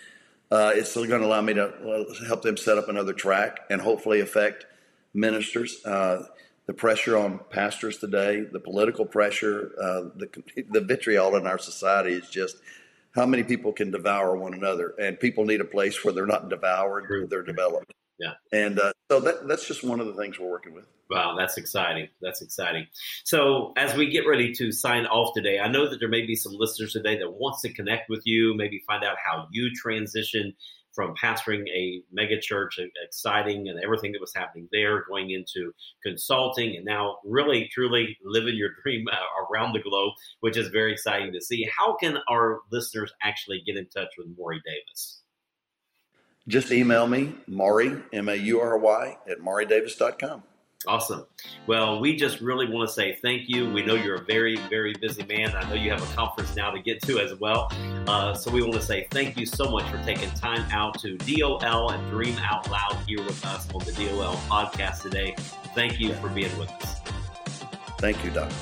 Uh, 0.50 0.72
it's 0.74 0.94
going 0.94 1.08
to 1.08 1.24
allow 1.24 1.42
me 1.42 1.54
to 1.54 1.66
uh, 1.66 2.26
help 2.26 2.42
them 2.42 2.56
set 2.56 2.78
up 2.78 2.88
another 2.88 3.12
track 3.12 3.60
and 3.70 3.80
hopefully 3.80 4.20
affect 4.20 4.66
ministers. 5.12 5.84
Uh, 5.84 6.24
the 6.66 6.72
pressure 6.74 7.16
on 7.16 7.40
pastors 7.50 7.98
today, 7.98 8.40
the 8.40 8.60
political 8.60 9.06
pressure, 9.06 9.72
uh, 9.80 10.02
the 10.16 10.28
the 10.70 10.80
vitriol 10.80 11.34
in 11.36 11.46
our 11.46 11.58
society 11.58 12.12
is 12.12 12.28
just 12.28 12.56
how 13.18 13.26
many 13.26 13.42
people 13.42 13.72
can 13.72 13.90
devour 13.90 14.36
one 14.36 14.54
another, 14.54 14.94
and 15.00 15.18
people 15.18 15.44
need 15.44 15.60
a 15.60 15.64
place 15.64 16.04
where 16.04 16.14
they're 16.14 16.26
not 16.26 16.48
devoured, 16.48 17.06
True. 17.06 17.26
they're 17.28 17.42
developed. 17.42 17.92
Yeah, 18.18 18.32
and 18.52 18.80
uh, 18.80 18.92
so 19.10 19.20
that 19.20 19.46
that's 19.46 19.66
just 19.66 19.84
one 19.84 20.00
of 20.00 20.06
the 20.06 20.14
things 20.14 20.38
we're 20.38 20.50
working 20.50 20.74
with. 20.74 20.86
Wow, 21.08 21.36
that's 21.38 21.56
exciting. 21.56 22.08
That's 22.20 22.42
exciting. 22.42 22.86
So, 23.24 23.72
as 23.76 23.94
we 23.94 24.10
get 24.10 24.26
ready 24.26 24.52
to 24.54 24.72
sign 24.72 25.06
off 25.06 25.34
today, 25.34 25.58
I 25.58 25.68
know 25.68 25.88
that 25.88 26.00
there 26.00 26.08
may 26.08 26.26
be 26.26 26.34
some 26.34 26.52
listeners 26.54 26.92
today 26.92 27.18
that 27.18 27.30
wants 27.30 27.62
to 27.62 27.72
connect 27.72 28.10
with 28.10 28.22
you, 28.24 28.54
maybe 28.56 28.82
find 28.86 29.04
out 29.04 29.16
how 29.24 29.46
you 29.52 29.70
transition 29.72 30.54
from 30.92 31.14
pastoring 31.14 31.68
a 31.68 32.02
mega 32.12 32.40
church, 32.40 32.78
exciting, 33.04 33.68
and 33.68 33.80
everything 33.82 34.12
that 34.12 34.20
was 34.20 34.32
happening 34.34 34.68
there, 34.72 35.04
going 35.08 35.30
into 35.30 35.72
consulting, 36.02 36.76
and 36.76 36.84
now 36.84 37.18
really 37.24 37.68
truly 37.72 38.16
living 38.24 38.56
your 38.56 38.70
dream 38.82 39.06
uh, 39.10 39.16
around 39.52 39.72
the 39.72 39.80
globe, 39.80 40.12
which 40.40 40.56
is 40.56 40.68
very 40.68 40.92
exciting 40.92 41.32
to 41.32 41.40
see. 41.40 41.68
How 41.76 41.96
can 41.96 42.18
our 42.30 42.60
listeners 42.70 43.12
actually 43.22 43.62
get 43.64 43.76
in 43.76 43.86
touch 43.86 44.08
with 44.16 44.28
Maury 44.36 44.60
Davis? 44.64 45.22
Just 46.48 46.72
email 46.72 47.06
me, 47.06 47.34
Maury, 47.46 47.94
M 48.12 48.28
A 48.28 48.34
U 48.34 48.60
R 48.60 48.78
Y, 48.78 49.18
at 49.28 49.38
maurydavis.com. 49.38 50.42
Awesome. 50.86 51.26
Well, 51.66 52.00
we 52.00 52.14
just 52.14 52.40
really 52.40 52.68
want 52.68 52.88
to 52.88 52.94
say 52.94 53.18
thank 53.20 53.48
you. 53.48 53.68
We 53.68 53.84
know 53.84 53.94
you're 53.94 54.14
a 54.14 54.24
very, 54.24 54.56
very 54.68 54.94
busy 55.00 55.24
man. 55.24 55.54
I 55.56 55.68
know 55.68 55.74
you 55.74 55.90
have 55.90 56.00
a 56.00 56.14
conference 56.14 56.54
now 56.54 56.70
to 56.70 56.80
get 56.80 57.02
to 57.02 57.18
as 57.18 57.34
well. 57.34 57.68
Uh, 58.06 58.32
so 58.32 58.50
we 58.50 58.62
want 58.62 58.74
to 58.74 58.82
say 58.82 59.08
thank 59.10 59.36
you 59.36 59.44
so 59.44 59.68
much 59.70 59.90
for 59.90 60.00
taking 60.04 60.30
time 60.30 60.64
out 60.70 60.98
to 61.00 61.16
DOL 61.18 61.90
and 61.90 62.10
Dream 62.10 62.36
Out 62.38 62.70
Loud 62.70 62.96
here 63.08 63.18
with 63.18 63.44
us 63.44 63.68
on 63.74 63.84
the 63.84 63.92
DOL 63.92 64.36
podcast 64.48 65.02
today. 65.02 65.34
Thank 65.74 65.98
you 65.98 66.14
for 66.14 66.28
being 66.28 66.56
with 66.58 66.70
us. 66.70 67.00
Thank 67.98 68.24
you, 68.24 68.30
Doc. 68.30 68.52